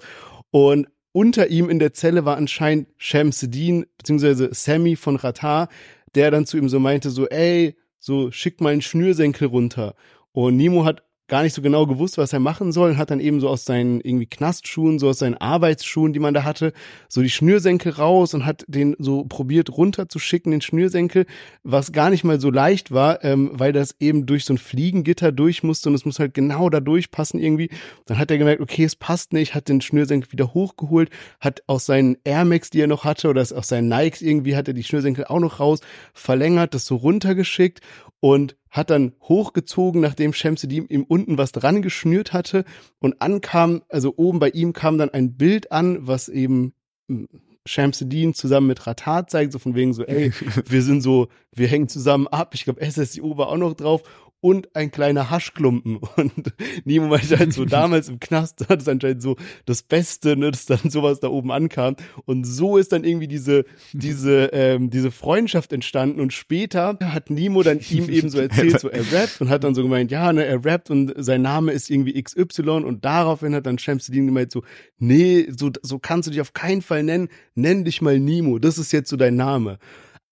[0.51, 5.69] und unter ihm in der Zelle war anscheinend Shamsuddin beziehungsweise Sammy von Qatar,
[6.13, 9.95] der dann zu ihm so meinte so ey so schick mal einen Schnürsenkel runter
[10.31, 13.19] und Nemo hat gar nicht so genau gewusst, was er machen soll und hat dann
[13.19, 16.73] eben so aus seinen irgendwie Knastschuhen, so aus seinen Arbeitsschuhen, die man da hatte,
[17.07, 21.25] so die Schnürsenkel raus und hat den so probiert runterzuschicken, den Schnürsenkel,
[21.63, 25.31] was gar nicht mal so leicht war, ähm, weil das eben durch so ein Fliegengitter
[25.31, 27.69] durch musste und es muss halt genau da durchpassen irgendwie.
[28.05, 31.09] Dann hat er gemerkt, okay, es passt nicht, hat den Schnürsenkel wieder hochgeholt,
[31.39, 34.67] hat aus seinen Air Max, die er noch hatte, oder aus seinen Nikes irgendwie, hat
[34.67, 35.79] er die Schnürsenkel auch noch raus,
[36.13, 37.81] verlängert, das so runtergeschickt
[38.19, 42.65] und hat dann hochgezogen, nachdem Shamsuddin ihm unten was dran geschnürt hatte
[42.99, 46.73] und ankam, also oben bei ihm kam dann ein Bild an, was eben
[47.07, 47.27] hm,
[47.65, 50.31] Shamsuddin zusammen mit Ratat zeigt, so von wegen so, ey,
[50.65, 52.55] wir sind so, wir hängen zusammen ab.
[52.55, 54.03] Ich glaube, SSIO war auch noch drauf
[54.41, 55.97] und ein kleiner Haschklumpen.
[56.15, 56.53] Und
[56.85, 59.35] Nemo meinte halt so, damals im Knast hat es anscheinend so
[59.65, 61.95] das Beste, ne, dass dann sowas da oben ankam.
[62.25, 66.19] Und so ist dann irgendwie diese, diese, ähm, diese Freundschaft entstanden.
[66.19, 69.75] Und später hat Nemo dann ihm eben so erzählt, so er rappt und hat dann
[69.75, 72.69] so gemeint, ja, ne, er rappt und sein Name ist irgendwie XY.
[72.69, 74.63] Und daraufhin hat dann Shamsuddin gemeint so,
[74.97, 77.29] nee, so, so kannst du dich auf keinen Fall nennen.
[77.55, 78.59] Nenn dich mal Nemo.
[78.59, 79.79] Das ist jetzt so dein Name.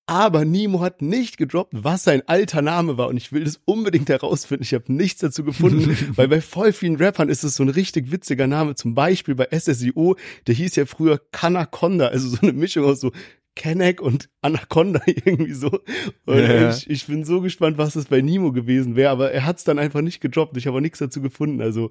[0.10, 3.10] Aber Nemo hat nicht gedroppt, was sein alter Name war.
[3.10, 4.64] Und ich will das unbedingt herausfinden.
[4.64, 8.10] Ich habe nichts dazu gefunden, weil bei voll vielen Rappern ist es so ein richtig
[8.10, 8.76] witziger Name.
[8.76, 10.16] Zum Beispiel bei SSIO,
[10.48, 13.12] der hieß ja früher Kanaconda, also so eine Mischung aus so
[13.58, 15.80] Kenneck und Anaconda irgendwie so.
[16.26, 16.70] Und ja.
[16.70, 19.64] ich, ich bin so gespannt, was es bei Nemo gewesen wäre, aber er hat es
[19.64, 20.56] dann einfach nicht gedroppt.
[20.56, 21.62] Ich habe auch nichts dazu gefunden.
[21.62, 21.90] Also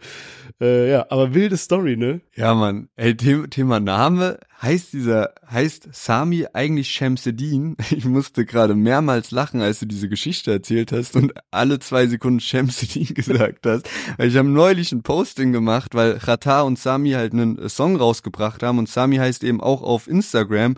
[0.61, 2.21] äh, ja, aber wilde Story, ne?
[2.35, 2.89] Ja, Mann.
[2.97, 7.77] Ey, Thema, Thema Name heißt dieser, heißt Sami eigentlich Shamsuddin?
[7.97, 12.41] Ich musste gerade mehrmals lachen, als du diese Geschichte erzählt hast und alle zwei Sekunden
[12.41, 13.89] Shamsuddin gesagt hast.
[14.17, 18.63] Weil ich habe neulich ein Posting gemacht, weil Rata und Sami halt einen Song rausgebracht
[18.63, 20.77] haben und Sami heißt eben auch auf Instagram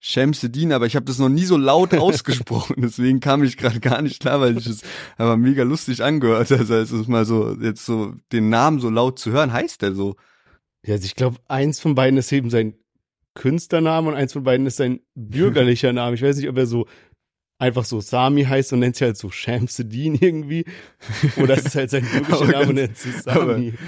[0.00, 4.00] Shamsuddin, aber ich habe das noch nie so laut ausgesprochen, deswegen kam ich gerade gar
[4.00, 4.82] nicht klar, weil ich es
[5.18, 6.50] aber mega lustig angehört.
[6.50, 9.94] Also es ist mal so jetzt so den Namen so laut zu hören, heißt der
[9.94, 10.16] so?
[10.84, 12.74] Ja, also ich glaube, eins von beiden ist eben sein
[13.34, 16.14] Künstlername und eins von beiden ist sein bürgerlicher Name.
[16.14, 16.86] Ich weiß nicht, ob er so
[17.58, 20.64] einfach so Sami heißt und nennt sich halt so Shamsuddin irgendwie
[21.36, 23.38] oder es ist halt sein bürgerlicher Name und nennt sich Sami.
[23.38, 23.78] Aber,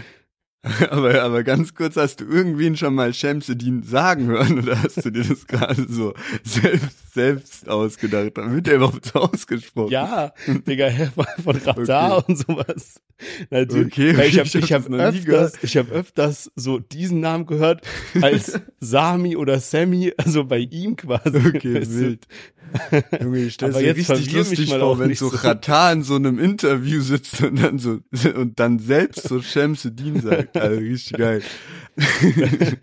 [0.91, 5.25] aber ganz kurz, hast du irgendwen schon mal Shamsuddin sagen hören oder hast du dir
[5.25, 8.33] das gerade so selbst, selbst ausgedacht?
[8.35, 9.91] Damit er überhaupt so ausgesprochen?
[9.91, 10.91] Ja, Digga,
[11.43, 12.25] von Radar okay.
[12.29, 13.01] und sowas.
[13.51, 13.93] Natürlich.
[13.93, 17.83] Okay, okay, ich habe ich hab, öfters, ich hab öfters so diesen Namen gehört
[18.21, 21.39] als Sami oder Sammy, also bei ihm quasi.
[21.39, 22.29] Okay, wild.
[23.21, 27.43] Junge, ich stelle mir richtig lustig vor, wenn so Ratan in so einem Interview sitzt
[27.43, 27.99] und dann so
[28.35, 30.52] und dann selbst so Shamsuddin sagt.
[30.55, 31.43] Also richtig geil.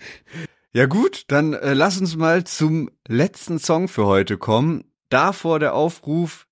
[0.74, 4.86] ja gut, dann äh, lass uns mal zum letzten Song für heute kommen.
[5.10, 6.48] Davor der Aufruf,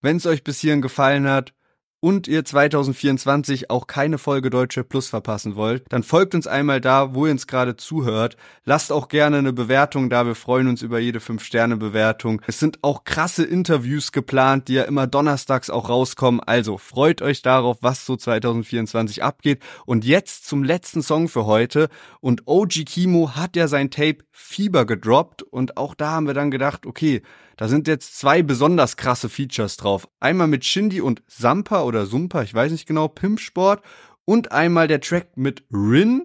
[0.00, 1.52] wenn es euch bis hierhin gefallen hat,
[2.00, 7.14] und ihr 2024 auch keine Folge Deutsche Plus verpassen wollt, dann folgt uns einmal da,
[7.14, 8.36] wo ihr uns gerade zuhört.
[8.64, 12.42] Lasst auch gerne eine Bewertung da, wir freuen uns über jede 5-Sterne-Bewertung.
[12.46, 17.42] Es sind auch krasse Interviews geplant, die ja immer donnerstags auch rauskommen, also freut euch
[17.42, 19.62] darauf, was so 2024 abgeht.
[19.84, 21.88] Und jetzt zum letzten Song für heute
[22.20, 26.50] und OG Kimo hat ja sein Tape Fieber gedroppt und auch da haben wir dann
[26.50, 27.22] gedacht, okay,
[27.60, 30.08] da sind jetzt zwei besonders krasse Features drauf.
[30.18, 33.84] Einmal mit Shindy und Sampa oder Sumpa, ich weiß nicht genau, Pimpsport.
[34.24, 36.24] Und einmal der Track mit Rin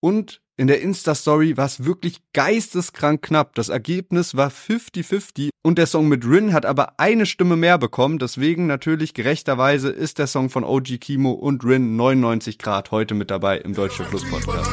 [0.00, 3.54] und in der Insta-Story war es wirklich geisteskrank knapp.
[3.56, 8.18] Das Ergebnis war 50-50 und der Song mit Rin hat aber eine Stimme mehr bekommen.
[8.18, 13.30] Deswegen natürlich gerechterweise ist der Song von OG Kimo und Rin 99 Grad heute mit
[13.30, 14.70] dabei im Deutsche Plus Podcast.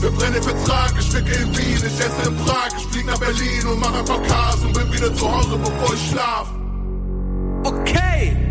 [0.00, 3.18] Wir brennen für Trag, ich ficke in Wien, ich esse in Prag, ich flieg nach
[3.18, 6.63] Berlin und mach ein paar Cars und bin wieder zu Hause, bevor ich schlaf.
[7.64, 8.44] Okay!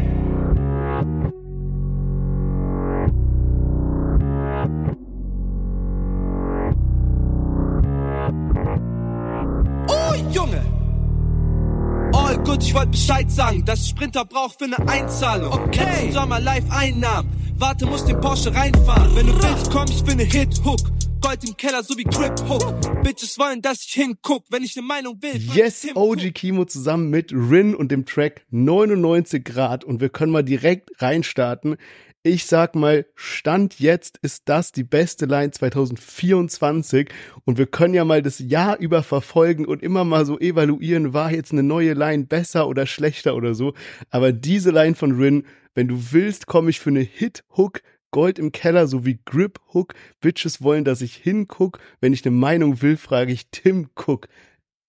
[12.43, 15.51] gut, ich wollte Bescheid sagen, dass ich Sprinter braucht für eine Einzahlung.
[15.51, 15.80] Okay.
[15.80, 17.30] Letzten Sommer live Einnahmen.
[17.57, 19.16] Warte, muss den Porsche reinfahren.
[19.16, 20.80] Wenn du willst, komm ich für eine Hit-Hook.
[21.24, 23.02] Gold im Keller, so wie Grip Hook.
[23.02, 25.38] Bitches wollen, dass ich hinguck, wenn ich eine Meinung will.
[25.56, 29.86] Yes, OG Kimo zusammen mit Rin und dem Track 99 Grad.
[29.86, 31.78] Und wir können mal direkt reinstarten.
[32.24, 37.10] Ich sag mal, Stand jetzt ist das die beste Line 2024
[37.46, 41.32] und wir können ja mal das Jahr über verfolgen und immer mal so evaluieren, war
[41.32, 43.74] jetzt eine neue Line besser oder schlechter oder so.
[44.10, 47.82] Aber diese Line von Rin, wenn du willst, komme ich für eine Hit-Hook
[48.14, 49.95] Gold im Keller sowie Grip Hook.
[50.22, 51.80] Bitches wollen, dass ich hinguck.
[51.99, 54.30] Wenn ich eine Meinung will, frage ich Tim Cook.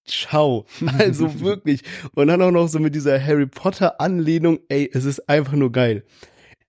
[0.07, 0.67] ciao.
[0.99, 1.83] Also wirklich.
[2.15, 5.73] Und dann auch noch so mit dieser Harry Potter Anlehnung, ey, es ist einfach nur
[5.73, 6.05] geil.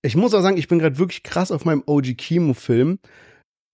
[0.01, 2.99] Ich muss auch sagen, ich bin gerade wirklich krass auf meinem OG Kimo Film.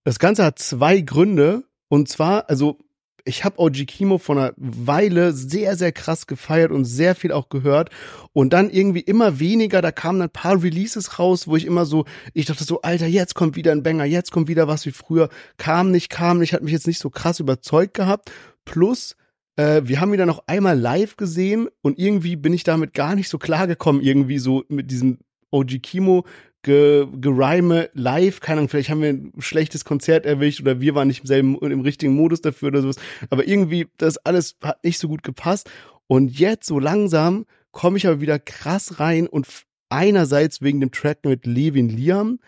[0.04, 1.62] Das Ganze hat zwei Gründe.
[1.88, 2.78] Und zwar, also
[3.24, 7.48] ich habe OG Kimo vor einer Weile sehr, sehr krass gefeiert und sehr viel auch
[7.48, 7.90] gehört.
[8.32, 12.04] Und dann irgendwie immer weniger, da kamen ein paar Releases raus, wo ich immer so,
[12.34, 15.28] ich dachte so, Alter, jetzt kommt wieder ein Banger, jetzt kommt wieder was wie früher.
[15.56, 18.30] Kam nicht, kam nicht, hat mich jetzt nicht so krass überzeugt gehabt.
[18.64, 19.16] Plus,
[19.56, 23.14] äh, wir haben ihn dann noch einmal live gesehen und irgendwie bin ich damit gar
[23.14, 25.18] nicht so klar gekommen, irgendwie so mit diesem
[25.50, 26.24] OG Kimo
[26.62, 31.08] ge, gereime live, keine Ahnung, vielleicht haben wir ein schlechtes Konzert erwischt oder wir waren
[31.08, 32.96] nicht im selben, im richtigen Modus dafür oder sowas.
[33.30, 35.70] Aber irgendwie, das alles hat nicht so gut gepasst.
[36.06, 39.46] Und jetzt so langsam komme ich aber wieder krass rein und
[39.88, 42.38] einerseits wegen dem Track mit Levin Liam,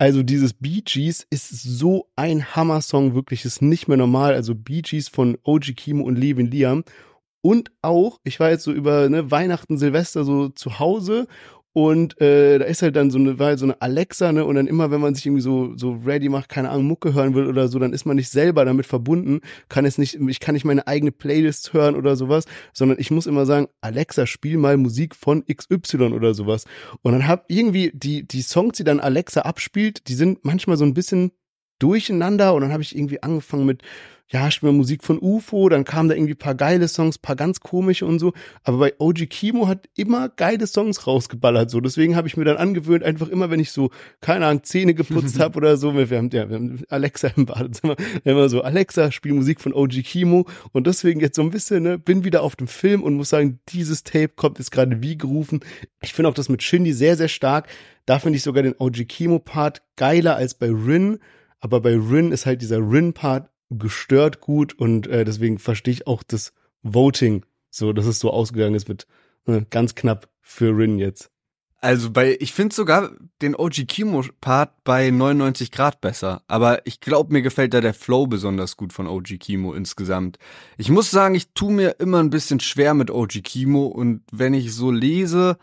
[0.00, 4.32] also dieses Bee Gees ist so ein Hammer-Song, wirklich ist nicht mehr normal.
[4.32, 6.84] Also Bee Gees von OG Kimo und Levin Liam.
[7.42, 11.26] Und auch, ich war jetzt so über ne, Weihnachten, Silvester so zu Hause
[11.72, 14.44] und äh, da ist halt dann so eine, war halt so eine Alexa, ne?
[14.44, 17.34] Und dann immer, wenn man sich irgendwie so, so ready macht, keine Ahnung, Mucke hören
[17.34, 20.54] will oder so, dann ist man nicht selber damit verbunden, kann es nicht, ich kann
[20.54, 24.76] nicht meine eigene Playlist hören oder sowas, sondern ich muss immer sagen, Alexa, spiel mal
[24.76, 26.64] Musik von XY oder sowas.
[27.02, 30.84] Und dann hab irgendwie die, die Songs, die dann Alexa abspielt, die sind manchmal so
[30.84, 31.30] ein bisschen
[31.78, 33.82] durcheinander und dann habe ich irgendwie angefangen mit
[34.32, 37.58] ja, spiel mal Musik von UFO, dann kamen da irgendwie paar geile Songs, paar ganz
[37.60, 38.32] komische und so.
[38.62, 41.80] Aber bei OG Kimo hat immer geile Songs rausgeballert, so.
[41.80, 45.40] Deswegen habe ich mir dann angewöhnt, einfach immer, wenn ich so, keine Ahnung, Zähne geputzt
[45.40, 49.32] habe oder so, wir haben, ja, wir haben Alexa im Badezimmer, immer so, Alexa, spiel
[49.32, 50.46] Musik von OG Kimo.
[50.70, 53.58] Und deswegen jetzt so ein bisschen, ne, bin wieder auf dem Film und muss sagen,
[53.70, 55.60] dieses Tape kommt jetzt gerade wie gerufen.
[56.02, 57.66] Ich finde auch das mit Shindy sehr, sehr stark.
[58.06, 61.18] Da finde ich sogar den OG Kimo Part geiler als bei Rin.
[61.58, 66.22] Aber bei Rin ist halt dieser Rin-Part gestört gut und äh, deswegen verstehe ich auch
[66.22, 66.52] das
[66.82, 69.06] Voting, so dass es so ausgegangen ist mit
[69.46, 71.30] äh, ganz knapp für Rin jetzt.
[71.82, 73.10] Also bei, ich finde sogar
[73.40, 77.94] den OG Kimo Part bei 99 Grad besser, aber ich glaube mir gefällt da der
[77.94, 80.38] Flow besonders gut von OG Kimo insgesamt.
[80.76, 84.52] Ich muss sagen, ich tu mir immer ein bisschen schwer mit OG Kimo und wenn
[84.52, 85.56] ich so lese,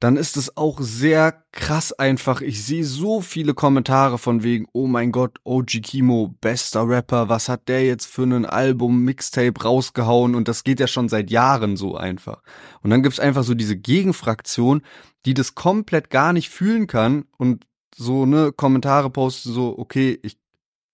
[0.00, 2.40] dann ist es auch sehr krass einfach.
[2.40, 7.48] Ich sehe so viele Kommentare von wegen, oh mein Gott, OG Kimo, bester Rapper, was
[7.48, 10.36] hat der jetzt für ein Album, Mixtape rausgehauen?
[10.36, 12.42] Und das geht ja schon seit Jahren so einfach.
[12.82, 14.82] Und dann gibt's einfach so diese Gegenfraktion,
[15.26, 20.38] die das komplett gar nicht fühlen kann und so ne Kommentare postet so, okay, ich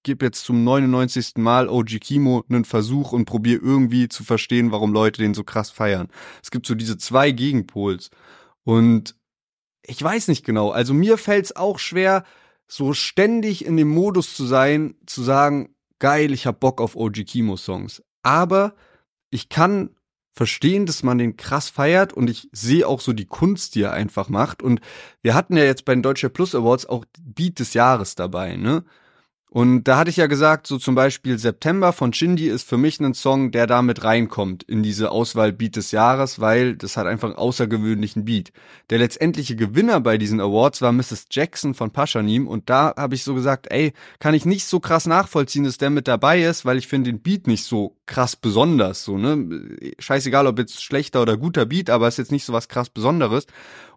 [0.02, 1.32] gebe jetzt zum 99.
[1.36, 5.70] Mal OG Kimo einen Versuch und probiere irgendwie zu verstehen, warum Leute den so krass
[5.70, 6.08] feiern.
[6.42, 8.10] Es gibt so diese zwei Gegenpols.
[8.64, 9.16] Und
[9.82, 10.70] ich weiß nicht genau.
[10.70, 12.24] Also mir fällt es auch schwer,
[12.66, 17.24] so ständig in dem Modus zu sein, zu sagen, geil, ich hab Bock auf OG
[17.26, 18.02] Kimo Songs.
[18.22, 18.74] Aber
[19.30, 19.90] ich kann
[20.32, 23.92] verstehen, dass man den krass feiert und ich sehe auch so die Kunst, die er
[23.92, 24.62] einfach macht.
[24.62, 24.80] Und
[25.22, 28.84] wir hatten ja jetzt bei den Deutscher Plus Awards auch Beat des Jahres dabei, ne?
[29.54, 32.98] Und da hatte ich ja gesagt, so zum Beispiel September von Shindy ist für mich
[32.98, 37.28] ein Song, der damit reinkommt in diese Auswahl Beat des Jahres, weil das hat einfach
[37.28, 38.50] einen außergewöhnlichen Beat.
[38.90, 41.26] Der letztendliche Gewinner bei diesen Awards war Mrs.
[41.30, 45.06] Jackson von Paschanim und da habe ich so gesagt, ey, kann ich nicht so krass
[45.06, 49.04] nachvollziehen, dass der mit dabei ist, weil ich finde den Beat nicht so krass besonders,
[49.04, 49.68] so, ne?
[50.00, 53.46] Scheißegal, ob jetzt schlechter oder guter Beat, aber ist jetzt nicht so was krass Besonderes.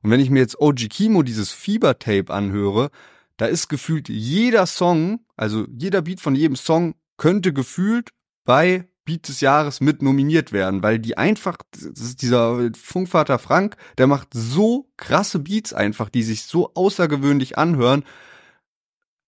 [0.04, 2.92] Und wenn ich mir jetzt OG Kimo dieses Fieber-Tape anhöre,
[3.38, 8.10] da ist gefühlt jeder Song, also jeder Beat von jedem Song könnte gefühlt
[8.46, 14.30] bei Beat des Jahres mit nominiert werden, weil die einfach, dieser Funkvater Frank, der macht
[14.34, 18.04] so krasse Beats einfach, die sich so außergewöhnlich anhören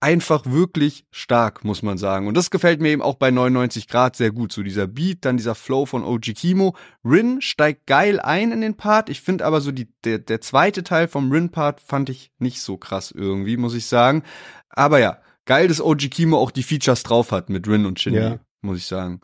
[0.01, 2.27] einfach wirklich stark, muss man sagen.
[2.27, 4.53] Und das gefällt mir eben auch bei 99 Grad sehr gut.
[4.53, 6.75] So dieser Beat, dann dieser Flow von OG Kimo.
[7.03, 9.09] Rin steigt geil ein in den Part.
[9.09, 12.77] Ich finde aber so die, der, der zweite Teil vom Rin-Part fand ich nicht so
[12.77, 14.23] krass irgendwie, muss ich sagen.
[14.69, 18.19] Aber ja, geil, dass OG Kimo auch die Features drauf hat mit Rin und Shindy,
[18.19, 18.39] ja.
[18.61, 19.19] muss ich sagen.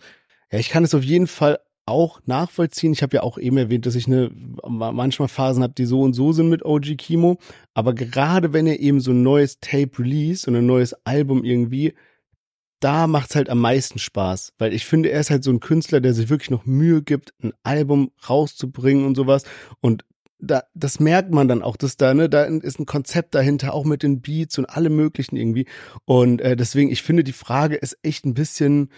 [0.51, 2.93] Ja, ich kann es auf jeden Fall auch nachvollziehen.
[2.93, 4.31] Ich habe ja auch eben erwähnt, dass ich eine
[4.67, 7.37] manchmal Phasen habe, die so und so sind mit OG Kimo.
[7.73, 11.93] Aber gerade wenn er eben so ein neues Tape release und ein neues Album irgendwie,
[12.79, 16.01] da macht's halt am meisten Spaß, weil ich finde, er ist halt so ein Künstler,
[16.01, 19.43] der sich wirklich noch Mühe gibt, ein Album rauszubringen und sowas.
[19.81, 20.05] Und
[20.39, 23.85] da, das merkt man dann auch, dass da, ne, da ist ein Konzept dahinter, auch
[23.85, 25.65] mit den Beats und allem möglichen irgendwie.
[26.03, 28.89] Und äh, deswegen, ich finde, die Frage ist echt ein bisschen,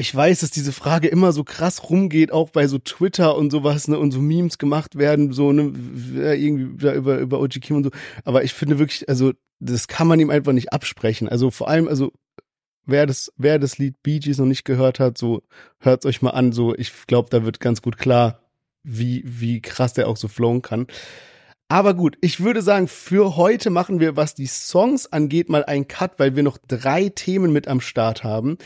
[0.00, 3.86] ich weiß, dass diese Frage immer so krass rumgeht, auch bei so Twitter und sowas,
[3.86, 5.72] ne, und so Memes gemacht werden, so, ne,
[6.34, 7.90] irgendwie über, über OG Kim und so.
[8.24, 11.28] Aber ich finde wirklich, also, das kann man ihm einfach nicht absprechen.
[11.28, 12.12] Also vor allem, also
[12.86, 15.42] wer das, wer das Lied Bee Gees noch nicht gehört hat, so
[15.78, 16.52] hört's euch mal an.
[16.52, 18.40] So, ich glaube, da wird ganz gut klar,
[18.82, 20.86] wie, wie krass der auch so flowen kann.
[21.68, 25.86] Aber gut, ich würde sagen, für heute machen wir, was die Songs angeht, mal einen
[25.86, 28.58] Cut, weil wir noch drei Themen mit am Start haben.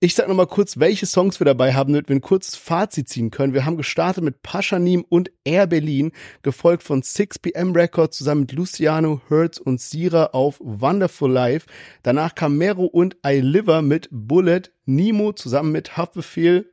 [0.00, 3.08] Ich sag noch mal kurz, welche Songs wir dabei haben, damit wir ein kurzes Fazit
[3.08, 3.52] ziehen können.
[3.52, 9.20] Wir haben gestartet mit Paschanim und Air Berlin, gefolgt von 6pm Records zusammen mit Luciano,
[9.28, 11.66] Hertz und Sira auf Wonderful Life.
[12.04, 16.70] Danach kam Mero und I Liver mit Bullet, Nemo zusammen mit Haftbefehl,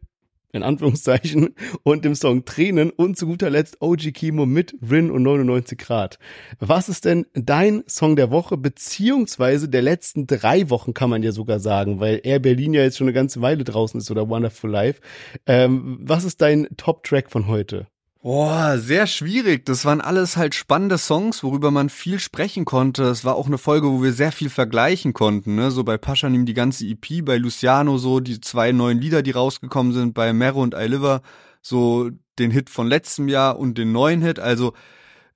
[0.55, 5.23] in Anführungszeichen, und dem Song Tränen und zu guter Letzt OG Kimo mit Rin und
[5.23, 6.19] 99 Grad.
[6.59, 11.31] Was ist denn dein Song der Woche, beziehungsweise der letzten drei Wochen, kann man ja
[11.31, 14.69] sogar sagen, weil Air Berlin ja jetzt schon eine ganze Weile draußen ist oder Wonderful
[14.69, 15.01] Life.
[15.45, 17.87] Ähm, was ist dein Top-Track von heute?
[18.25, 19.67] Boah, sehr schwierig.
[19.67, 23.03] Das waren alles halt spannende Songs, worüber man viel sprechen konnte.
[23.03, 25.53] Es war auch eine Folge, wo wir sehr viel vergleichen konnten.
[25.53, 25.69] Ne?
[25.69, 29.93] So bei Paschanim die ganze EP, bei Luciano so die zwei neuen Lieder, die rausgekommen
[29.93, 31.21] sind, bei Mero und I Liver
[31.61, 32.09] so
[32.39, 34.39] den Hit von letztem Jahr und den neuen Hit.
[34.39, 34.73] Also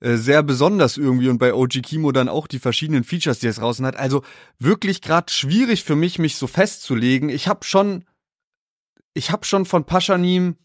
[0.00, 3.56] äh, sehr besonders irgendwie und bei OG Kimo dann auch die verschiedenen Features, die es
[3.58, 3.94] draußen hat.
[3.94, 4.24] Also
[4.58, 7.28] wirklich gerade schwierig für mich, mich so festzulegen.
[7.28, 8.04] Ich habe schon,
[9.14, 10.56] ich habe schon von Paschanim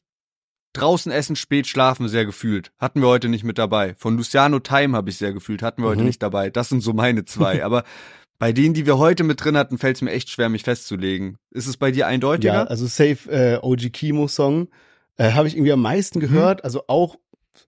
[0.78, 2.72] Draußen essen, spät schlafen sehr gefühlt.
[2.78, 3.96] Hatten wir heute nicht mit dabei.
[3.98, 5.62] Von Luciano Time habe ich sehr gefühlt.
[5.62, 5.92] Hatten wir mhm.
[5.92, 6.50] heute nicht dabei.
[6.50, 7.64] Das sind so meine zwei.
[7.66, 7.84] Aber
[8.38, 11.38] bei denen, die wir heute mit drin hatten, fällt es mir echt schwer, mich festzulegen.
[11.52, 12.54] Ist es bei dir eindeutiger?
[12.54, 14.68] Ja, also Safe äh, OG Kimo Song
[15.18, 16.24] äh, habe ich irgendwie am meisten mhm.
[16.24, 16.60] gehört.
[16.60, 16.66] Mhm.
[16.66, 17.18] Also auch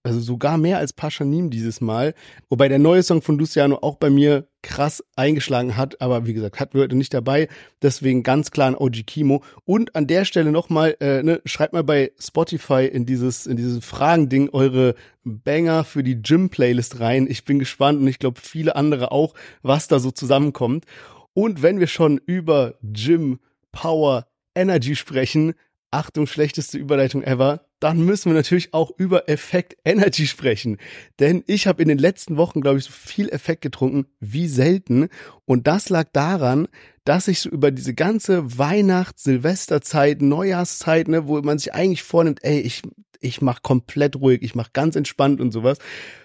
[0.03, 2.13] also sogar mehr als Paschanim dieses Mal.
[2.49, 6.73] Wobei der neue Song von Luciano auch bei mir krass eingeschlagen hat, aber wie gesagt,
[6.73, 7.47] wir heute nicht dabei.
[7.81, 9.43] Deswegen ganz klar ein OG Kimo.
[9.65, 13.83] Und an der Stelle nochmal, äh, ne, schreibt mal bei Spotify in dieses, in dieses
[13.85, 17.27] Fragending eure Banger für die Gym-Playlist rein.
[17.29, 20.85] Ich bin gespannt und ich glaube viele andere auch, was da so zusammenkommt.
[21.33, 23.39] Und wenn wir schon über Gym,
[23.71, 24.25] Power,
[24.55, 25.53] Energy sprechen,
[25.91, 30.77] Achtung, schlechteste Überleitung ever, dann müssen wir natürlich auch über Effekt Energy sprechen.
[31.19, 35.09] Denn ich habe in den letzten Wochen, glaube ich, so viel Effekt getrunken wie selten.
[35.45, 36.67] Und das lag daran,
[37.05, 42.43] dass ich so über diese ganze Weihnachts-, Silvesterzeit, Neujahrszeit, ne, wo man sich eigentlich vornimmt,
[42.43, 42.81] ey, ich,
[43.19, 45.77] ich mach komplett ruhig, ich mach ganz entspannt und sowas.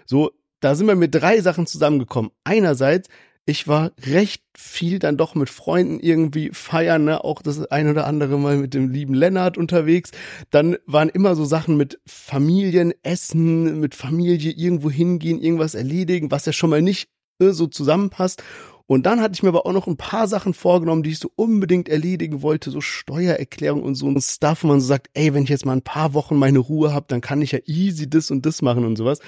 [0.07, 2.31] So, da sind wir mit drei Sachen zusammengekommen.
[2.45, 3.09] Einerseits
[3.45, 7.25] ich war recht viel dann doch mit Freunden irgendwie feiern, ne?
[7.25, 10.13] auch das ein oder andere Mal mit dem lieben Lennart unterwegs.
[10.51, 16.47] Dann waren immer so Sachen mit Familien, Essen, mit Familie irgendwo hingehen, irgendwas erledigen, was
[16.47, 18.45] ja schon mal nicht ne, so zusammenpasst.
[18.87, 21.31] Und dann hatte ich mir aber auch noch ein paar Sachen vorgenommen, die ich so
[21.35, 25.45] unbedingt erledigen wollte, so Steuererklärung und so ein Stuff, wo man so sagt, ey, wenn
[25.45, 28.31] ich jetzt mal ein paar Wochen meine Ruhe habe, dann kann ich ja easy das
[28.31, 29.21] und das machen und sowas.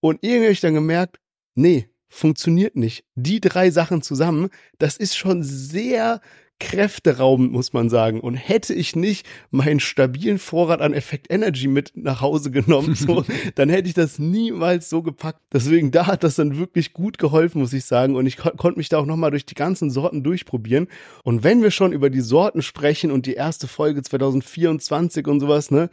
[0.00, 1.18] Und irgendwie habe ich dann gemerkt,
[1.54, 3.04] nee, funktioniert nicht.
[3.14, 4.48] Die drei Sachen zusammen,
[4.78, 6.20] das ist schon sehr
[6.60, 8.20] kräfteraubend, muss man sagen.
[8.20, 13.24] Und hätte ich nicht meinen stabilen Vorrat an Effekt Energy mit nach Hause genommen, so,
[13.54, 15.40] dann hätte ich das niemals so gepackt.
[15.52, 18.16] Deswegen, da hat das dann wirklich gut geholfen, muss ich sagen.
[18.16, 20.88] Und ich kon konnte mich da auch nochmal durch die ganzen Sorten durchprobieren.
[21.22, 25.70] Und wenn wir schon über die Sorten sprechen und die erste Folge 2024 und sowas,
[25.70, 25.90] ne,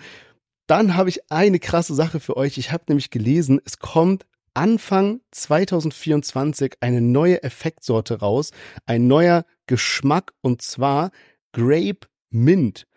[0.68, 2.58] dann habe ich eine krasse Sache für euch.
[2.58, 8.52] Ich habe nämlich gelesen, es kommt Anfang 2024 eine neue Effektsorte raus,
[8.86, 11.12] ein neuer Geschmack und zwar
[11.52, 12.88] Grape Mint.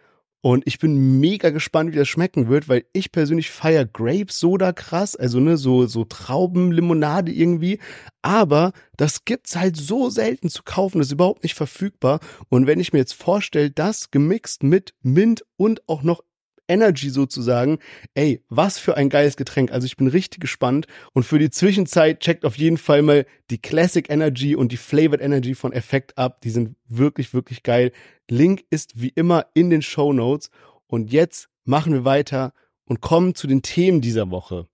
[0.40, 4.72] Und ich bin mega gespannt, wie das schmecken wird, weil ich persönlich feier Grape Soda
[4.72, 7.80] krass, also ne, so, so Traubenlimonade irgendwie.
[8.22, 12.20] Aber das gibt's halt so selten zu kaufen, das ist überhaupt nicht verfügbar.
[12.50, 16.22] Und wenn ich mir jetzt vorstelle, das gemixt mit Mint und auch noch
[16.68, 17.78] Energy sozusagen.
[18.14, 19.72] Ey, was für ein geiles Getränk.
[19.72, 20.86] Also ich bin richtig gespannt.
[21.12, 25.20] Und für die Zwischenzeit checkt auf jeden Fall mal die Classic Energy und die Flavored
[25.20, 26.40] Energy von Effekt ab.
[26.42, 27.92] Die sind wirklich, wirklich geil.
[28.30, 30.50] Link ist wie immer in den Show Notes.
[30.86, 32.52] Und jetzt machen wir weiter
[32.84, 34.66] und kommen zu den Themen dieser Woche.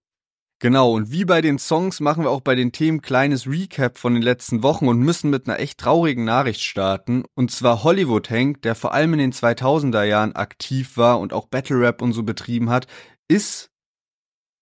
[0.60, 4.14] Genau, und wie bei den Songs machen wir auch bei den Themen kleines Recap von
[4.14, 7.24] den letzten Wochen und müssen mit einer echt traurigen Nachricht starten.
[7.34, 11.48] Und zwar Hollywood Hank, der vor allem in den 2000er Jahren aktiv war und auch
[11.48, 12.86] Battle Rap und so betrieben hat,
[13.28, 13.70] ist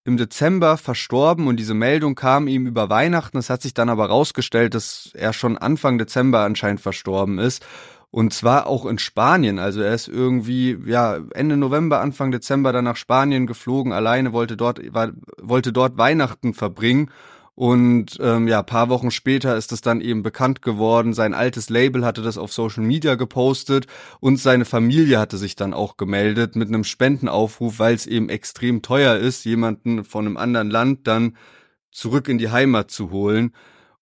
[0.05, 3.39] im Dezember verstorben und diese Meldung kam ihm über Weihnachten.
[3.39, 7.65] Es hat sich dann aber rausgestellt, dass er schon Anfang Dezember anscheinend verstorben ist.
[8.13, 9.59] Und zwar auch in Spanien.
[9.59, 14.59] Also er ist irgendwie, ja, Ende November, Anfang Dezember dann nach Spanien geflogen, alleine wollte
[14.59, 17.11] dort, war, wollte dort Weihnachten verbringen.
[17.55, 21.15] Und ähm, ja, paar Wochen später ist es dann eben bekannt geworden.
[21.15, 23.87] Sein altes Label hatte das auf Social Media gepostet
[24.21, 28.83] und seine Familie hatte sich dann auch gemeldet mit einem Spendenaufruf, weil es eben extrem
[28.83, 31.35] teuer ist, jemanden von einem anderen Land dann
[31.91, 33.53] zurück in die Heimat zu holen.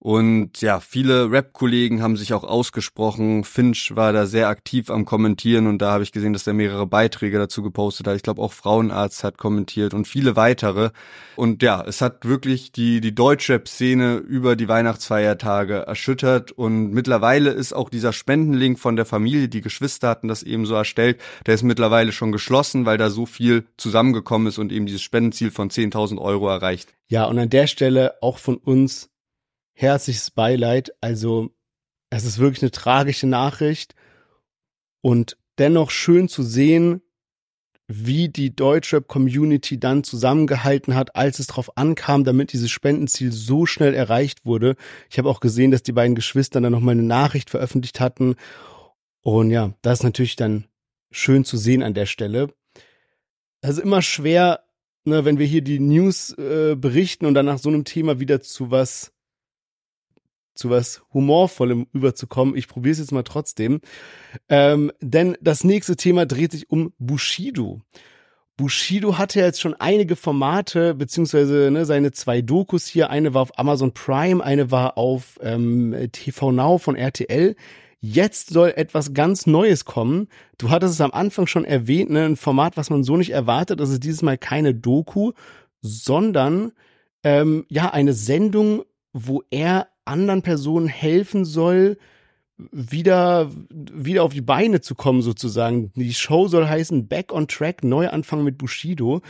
[0.02, 3.44] Und ja, viele Rap-Kollegen haben sich auch ausgesprochen.
[3.44, 6.86] Finch war da sehr aktiv am Kommentieren und da habe ich gesehen, dass er mehrere
[6.86, 8.16] Beiträge dazu gepostet hat.
[8.16, 10.88] Ich glaube auch Frauenarzt hat kommentiert und viele weitere.
[11.36, 17.74] Und ja, es hat wirklich die, die Deutschrap-Szene über die Weihnachtsfeiertage erschüttert und mittlerweile ist
[17.74, 21.62] auch dieser Spendenlink von der Familie, die Geschwister hatten das eben so erstellt, der ist
[21.62, 26.18] mittlerweile schon geschlossen, weil da so viel zusammengekommen ist und eben dieses Spendenziel von 10.000
[26.18, 26.94] Euro erreicht.
[27.08, 29.10] Ja, und an der Stelle auch von uns
[29.80, 30.92] herzliches Beileid.
[31.00, 31.50] Also
[32.10, 33.94] es ist wirklich eine tragische Nachricht
[35.00, 37.02] und dennoch schön zu sehen,
[37.92, 43.94] wie die Deutschrap-Community dann zusammengehalten hat, als es darauf ankam, damit dieses Spendenziel so schnell
[43.94, 44.76] erreicht wurde.
[45.10, 48.36] Ich habe auch gesehen, dass die beiden Geschwister dann nochmal eine Nachricht veröffentlicht hatten.
[49.22, 50.66] Und ja, das ist natürlich dann
[51.10, 52.54] schön zu sehen an der Stelle.
[53.60, 54.62] Also immer schwer,
[55.04, 58.40] ne, wenn wir hier die News äh, berichten und dann nach so einem Thema wieder
[58.40, 59.12] zu was
[60.60, 62.54] zu was Humorvollem überzukommen.
[62.56, 63.80] Ich probiere es jetzt mal trotzdem.
[64.48, 67.80] Ähm, denn das nächste Thema dreht sich um Bushido.
[68.56, 73.08] Bushido hatte jetzt schon einige Formate, beziehungsweise ne, seine zwei Dokus hier.
[73.08, 77.56] Eine war auf Amazon Prime, eine war auf ähm, TV Now von RTL.
[78.00, 80.28] Jetzt soll etwas ganz Neues kommen.
[80.58, 83.80] Du hattest es am Anfang schon erwähnt, ne, ein Format, was man so nicht erwartet.
[83.80, 85.32] Das ist dieses Mal keine Doku,
[85.80, 86.72] sondern
[87.24, 91.96] ähm, ja eine Sendung, wo er anderen Personen helfen soll,
[92.72, 95.92] wieder, wieder auf die Beine zu kommen sozusagen.
[95.94, 99.22] Die Show soll heißen Back on Track, Neuanfang mit Bushido.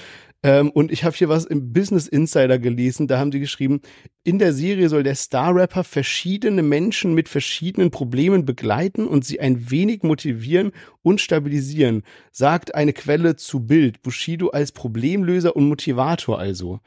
[0.43, 3.83] Ähm, und ich habe hier was im Business Insider gelesen, da haben die geschrieben,
[4.25, 9.71] in der Serie soll der Star-Rapper verschiedene Menschen mit verschiedenen Problemen begleiten und sie ein
[9.71, 10.73] wenig motivieren
[11.03, 12.03] und stabilisieren,
[12.33, 14.03] sagt eine Quelle zu Bild.
[14.03, 16.81] Bushido als Problemlöser und Motivator also.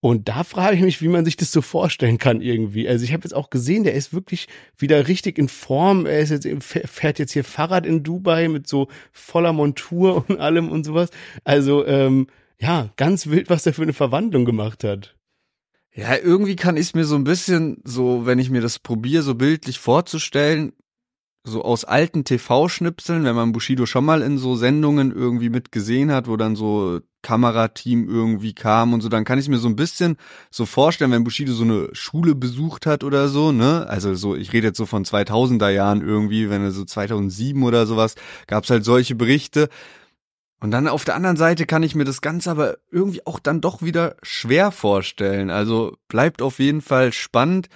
[0.00, 2.88] Und da frage ich mich, wie man sich das so vorstellen kann irgendwie.
[2.88, 4.46] Also ich habe jetzt auch gesehen, der ist wirklich
[4.76, 6.06] wieder richtig in Form.
[6.06, 10.68] Er ist jetzt fährt jetzt hier Fahrrad in Dubai mit so voller Montur und allem
[10.70, 11.10] und sowas.
[11.42, 12.28] Also ähm,
[12.60, 15.16] ja, ganz wild, was der für eine Verwandlung gemacht hat.
[15.94, 19.24] Ja, irgendwie kann ich es mir so ein bisschen so, wenn ich mir das probiere,
[19.24, 20.72] so bildlich vorzustellen,
[21.50, 26.28] so aus alten TV-Schnipseln, wenn man Bushido schon mal in so Sendungen irgendwie mitgesehen hat,
[26.28, 30.16] wo dann so Kamerateam irgendwie kam und so, dann kann ich mir so ein bisschen
[30.50, 33.86] so vorstellen, wenn Bushido so eine Schule besucht hat oder so, ne?
[33.88, 37.86] Also so, ich rede jetzt so von 2000er Jahren irgendwie, wenn er so 2007 oder
[37.86, 38.14] sowas,
[38.46, 39.68] gab's halt solche Berichte.
[40.60, 43.60] Und dann auf der anderen Seite kann ich mir das Ganze aber irgendwie auch dann
[43.60, 45.50] doch wieder schwer vorstellen.
[45.50, 47.68] Also bleibt auf jeden Fall spannend.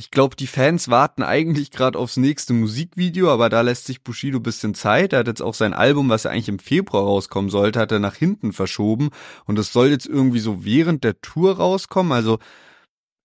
[0.00, 4.40] Ich glaube, die Fans warten eigentlich gerade aufs nächste Musikvideo, aber da lässt sich Bushido
[4.40, 5.12] bisschen Zeit.
[5.12, 7.98] Er hat jetzt auch sein Album, was ja eigentlich im Februar rauskommen sollte, hat er
[7.98, 9.10] nach hinten verschoben
[9.44, 12.12] und es soll jetzt irgendwie so während der Tour rauskommen.
[12.12, 12.38] Also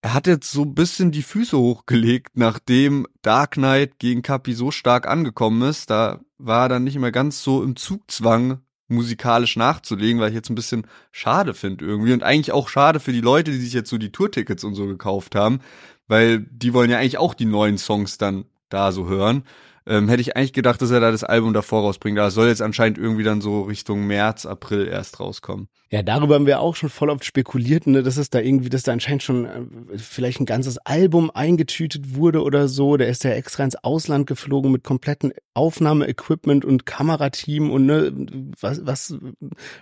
[0.01, 4.69] er hat jetzt so ein bisschen die Füße hochgelegt, nachdem Dark Knight gegen Capi so
[4.69, 5.89] stark angekommen ist.
[5.89, 10.49] Da war er dann nicht mehr ganz so im Zugzwang, musikalisch nachzulegen, weil ich jetzt
[10.49, 13.89] ein bisschen schade finde irgendwie und eigentlich auch schade für die Leute, die sich jetzt
[13.89, 15.59] so die Tourtickets und so gekauft haben,
[16.07, 19.43] weil die wollen ja eigentlich auch die neuen Songs dann da so hören.
[19.87, 22.17] Ähm, hätte ich eigentlich gedacht, dass er da das Album davor rausbringt.
[22.17, 25.67] Aber es soll jetzt anscheinend irgendwie dann so Richtung März, April erst rauskommen.
[25.91, 28.81] Ja, darüber haben wir auch schon voll oft spekuliert, ne, dass es da irgendwie, dass
[28.81, 32.97] da anscheinend schon äh, vielleicht ein ganzes Album eingetütet wurde oder so.
[32.97, 38.11] Der ist ja extra ins Ausland geflogen mit kompletten Aufnahmeequipment und Kamerateam und ne,
[38.59, 39.15] was, was,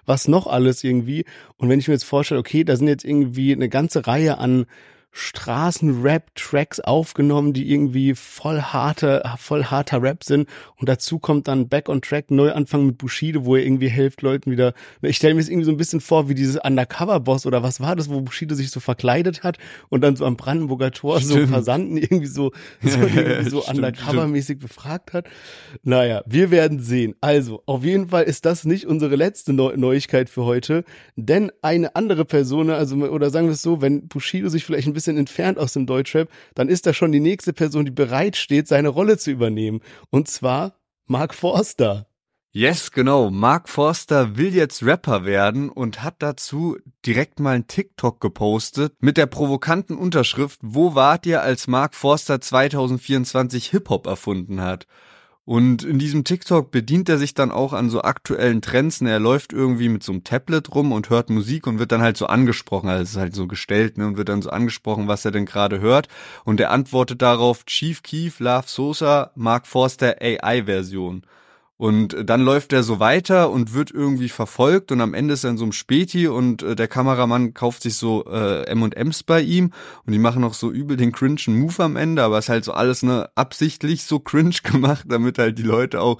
[0.05, 1.23] was noch alles irgendwie.
[1.55, 4.65] Und wenn ich mir jetzt vorstelle, okay, da sind jetzt irgendwie eine ganze Reihe an
[5.13, 10.49] Straßenrap-Tracks aufgenommen, die irgendwie voll harte, voll harter Rap sind.
[10.77, 14.49] Und dazu kommt dann Back on Track, Neuanfang mit Bushido, wo er irgendwie hilft Leuten
[14.49, 14.73] wieder.
[15.03, 17.95] Ich stelle mir es irgendwie so ein bisschen vor, wie dieses Undercover-Boss oder was war
[17.95, 19.59] das, wo Bushido sich so verkleidet hat
[19.89, 21.47] und dann so am Brandenburger Tor stimmt.
[21.47, 22.51] so Passanten irgendwie so,
[22.81, 25.27] so, irgendwie so Undercover-mäßig befragt hat.
[25.83, 27.13] Naja, wir werden sehen.
[27.21, 30.83] Also, auf jeden Fall ist das nicht unsere letzte Neu Neuigkeit für heute,
[31.15, 34.93] denn eine andere Person, also, oder sagen wir es so, wenn Bushido sich vielleicht ein
[34.93, 38.37] bisschen bisschen entfernt aus dem Deutschrap, dann ist da schon die nächste Person, die bereit
[38.37, 39.81] steht, seine Rolle zu übernehmen.
[40.09, 40.75] Und zwar
[41.05, 42.07] Mark Forster.
[42.55, 43.31] Yes, genau.
[43.31, 49.17] Mark Forster will jetzt Rapper werden und hat dazu direkt mal ein TikTok gepostet mit
[49.17, 54.85] der provokanten Unterschrift, wo wart ihr, als Mark Forster 2024 Hip-Hop erfunden hat?
[55.45, 59.01] Und in diesem TikTok bedient er sich dann auch an so aktuellen Trends.
[59.01, 62.15] Er läuft irgendwie mit so einem Tablet rum und hört Musik und wird dann halt
[62.15, 62.87] so angesprochen.
[62.87, 65.45] Also es ist halt so gestellt ne, und wird dann so angesprochen, was er denn
[65.45, 66.07] gerade hört.
[66.45, 71.23] Und er antwortet darauf Chief Keef, Love Sosa, Mark Forster AI-Version.
[71.75, 75.49] Und dann läuft er so weiter und wird irgendwie verfolgt und am Ende ist er
[75.49, 79.71] in so einem Späti und äh, der Kameramann kauft sich so äh, M&M's bei ihm
[80.05, 82.63] und die machen noch so übel den cringen Move am Ende, aber es ist halt
[82.63, 86.19] so alles ne absichtlich so cringe gemacht, damit halt die Leute auch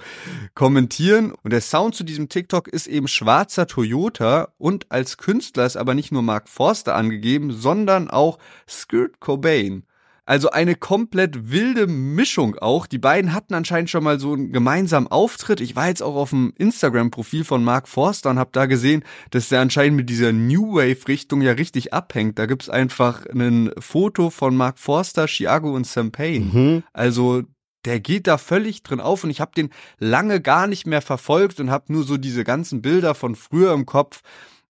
[0.54, 1.30] kommentieren.
[1.30, 5.94] Und der Sound zu diesem TikTok ist eben schwarzer Toyota und als Künstler ist aber
[5.94, 9.84] nicht nur Mark Forster angegeben, sondern auch Skirt Cobain.
[10.26, 12.86] Also eine komplett wilde Mischung auch.
[12.86, 15.60] Die beiden hatten anscheinend schon mal so einen gemeinsamen Auftritt.
[15.60, 19.50] Ich war jetzt auch auf dem Instagram-Profil von Mark Forster und habe da gesehen, dass
[19.50, 22.38] der anscheinend mit dieser New Wave-Richtung ja richtig abhängt.
[22.38, 26.44] Da gibt's einfach ein Foto von Mark Forster, Chiago und Sam Payne.
[26.46, 26.82] Mhm.
[26.94, 27.42] Also
[27.84, 29.68] der geht da völlig drin auf und ich habe den
[29.98, 33.84] lange gar nicht mehr verfolgt und habe nur so diese ganzen Bilder von früher im
[33.84, 34.22] Kopf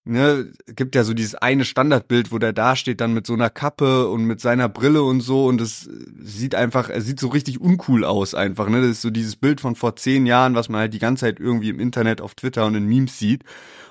[0.04, 3.50] ne, gibt ja so dieses eine Standardbild, wo der da steht, dann mit so einer
[3.50, 7.60] Kappe und mit seiner Brille und so und es sieht einfach, er sieht so richtig
[7.60, 10.80] uncool aus einfach, ne, das ist so dieses Bild von vor zehn Jahren, was man
[10.82, 13.44] halt die ganze Zeit irgendwie im Internet auf Twitter und in Memes sieht.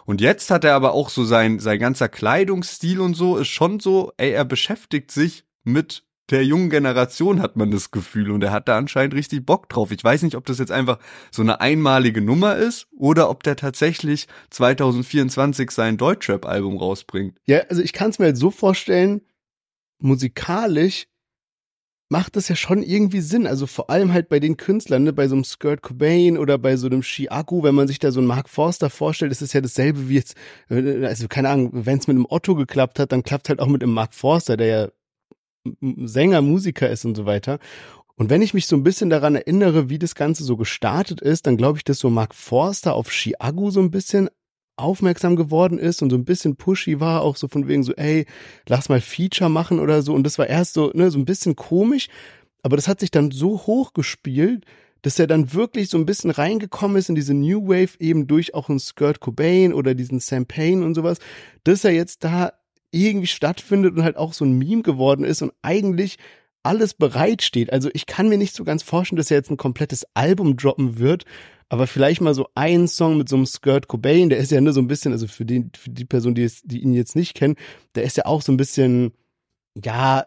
[0.06, 3.80] Und jetzt hat er aber auch so sein, sein ganzer Kleidungsstil und so ist schon
[3.80, 8.52] so, ey, er beschäftigt sich mit der jungen Generation hat man das Gefühl und er
[8.52, 9.92] hat da anscheinend richtig Bock drauf.
[9.92, 11.00] Ich weiß nicht, ob das jetzt einfach
[11.32, 17.38] so eine einmalige Nummer ist oder ob der tatsächlich 2024 sein Deutschrap-Album rausbringt.
[17.46, 19.22] Ja, also ich kann es mir halt so vorstellen,
[20.00, 21.08] musikalisch
[22.10, 23.48] macht das ja schon irgendwie Sinn.
[23.48, 25.14] Also vor allem halt bei den Künstlern, ne?
[25.14, 28.20] bei so einem Skirt Cobain oder bei so einem Chiaku, wenn man sich da so
[28.20, 30.36] einen Mark Forster vorstellt, ist es ja dasselbe wie jetzt,
[30.70, 33.68] äh, also keine Ahnung, wenn es mit einem Otto geklappt hat, dann klappt halt auch
[33.68, 34.90] mit einem Mark Forster, der ja
[35.82, 37.60] Sänger, Musiker ist und so weiter.
[38.16, 41.48] Und wenn ich mich so ein bisschen daran erinnere, wie das Ganze so gestartet ist,
[41.48, 44.30] dann glaube ich, dass so Mark Forster auf Chiago so ein bisschen
[44.76, 48.26] aufmerksam geworden ist und so ein bisschen pushy war, auch so von wegen so, ey,
[48.68, 50.14] lass mal Feature machen oder so.
[50.14, 52.08] Und das war erst so, ne, so ein bisschen komisch,
[52.62, 54.66] aber das hat sich dann so hochgespielt,
[55.02, 58.54] dass er dann wirklich so ein bisschen reingekommen ist in diese New Wave, eben durch
[58.54, 61.20] auch einen Skirt Cobain oder diesen Sam Payne und sowas,
[61.64, 62.54] dass er jetzt da
[62.94, 66.18] irgendwie stattfindet und halt auch so ein Meme geworden ist und eigentlich
[66.64, 67.74] alles bereitsteht.
[67.74, 70.98] Also ich kann mir nicht so ganz vorstellen, dass er jetzt ein komplettes Album droppen
[70.98, 71.26] wird,
[71.70, 74.74] aber vielleicht mal so ein Song mit so einem Skirt Cobain, der ist ja nur
[74.74, 77.34] so ein bisschen, also für, den, für die Person, die, es, die ihn jetzt nicht
[77.34, 77.56] kennen,
[77.96, 79.12] der ist ja auch so ein bisschen,
[79.84, 80.26] ja,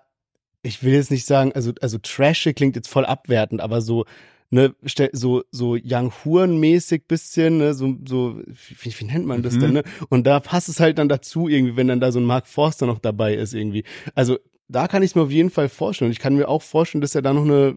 [0.62, 4.05] ich will jetzt nicht sagen, also, also trashig klingt jetzt voll abwertend, aber so,
[4.51, 4.74] ne,
[5.12, 8.40] so, so Young Huren-mäßig bisschen, ne, so, so,
[8.81, 9.60] wie, wie nennt man das mhm.
[9.60, 9.82] denn, ne?
[10.09, 12.86] Und da passt es halt dann dazu irgendwie, wenn dann da so ein Mark Forster
[12.86, 13.85] noch dabei ist irgendwie.
[14.14, 16.09] Also, da kann ich es mir auf jeden Fall vorstellen.
[16.09, 17.77] Und ich kann mir auch vorstellen, dass er da noch eine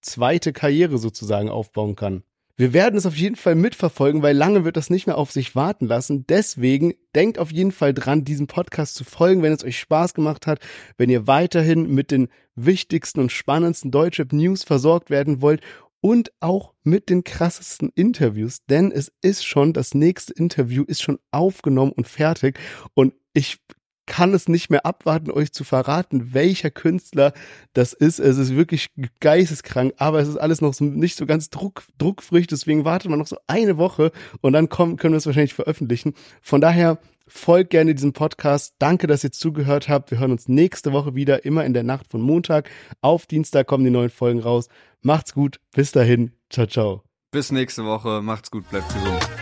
[0.00, 2.22] zweite Karriere sozusagen aufbauen kann.
[2.60, 5.56] Wir werden es auf jeden Fall mitverfolgen, weil lange wird das nicht mehr auf sich
[5.56, 6.26] warten lassen.
[6.26, 10.46] Deswegen denkt auf jeden Fall dran, diesem Podcast zu folgen, wenn es euch Spaß gemacht
[10.46, 10.60] hat,
[10.98, 15.62] wenn ihr weiterhin mit den wichtigsten und spannendsten Deutschrap News versorgt werden wollt
[16.00, 21.18] und auch mit den krassesten Interviews, denn es ist schon, das nächste Interview ist schon
[21.30, 22.58] aufgenommen und fertig
[22.94, 23.58] und ich
[24.10, 27.32] kann es nicht mehr abwarten, euch zu verraten, welcher Künstler
[27.74, 28.18] das ist.
[28.18, 28.88] Es ist wirklich
[29.20, 33.20] geisteskrank, aber es ist alles noch so, nicht so ganz druck, druckfrüh, deswegen wartet man
[33.20, 34.10] noch so eine Woche
[34.40, 36.14] und dann kommen, können wir es wahrscheinlich veröffentlichen.
[36.42, 36.98] Von daher
[37.30, 38.74] folgt gerne diesem Podcast.
[38.78, 40.10] Danke, dass ihr zugehört habt.
[40.10, 42.68] Wir hören uns nächste Woche wieder, immer in der Nacht von Montag.
[43.00, 44.68] Auf Dienstag kommen die neuen Folgen raus.
[45.02, 45.60] Macht's gut.
[45.74, 46.32] Bis dahin.
[46.50, 47.02] Ciao, ciao.
[47.30, 48.20] Bis nächste Woche.
[48.22, 48.68] Macht's gut.
[48.68, 49.39] Bleibt gesund.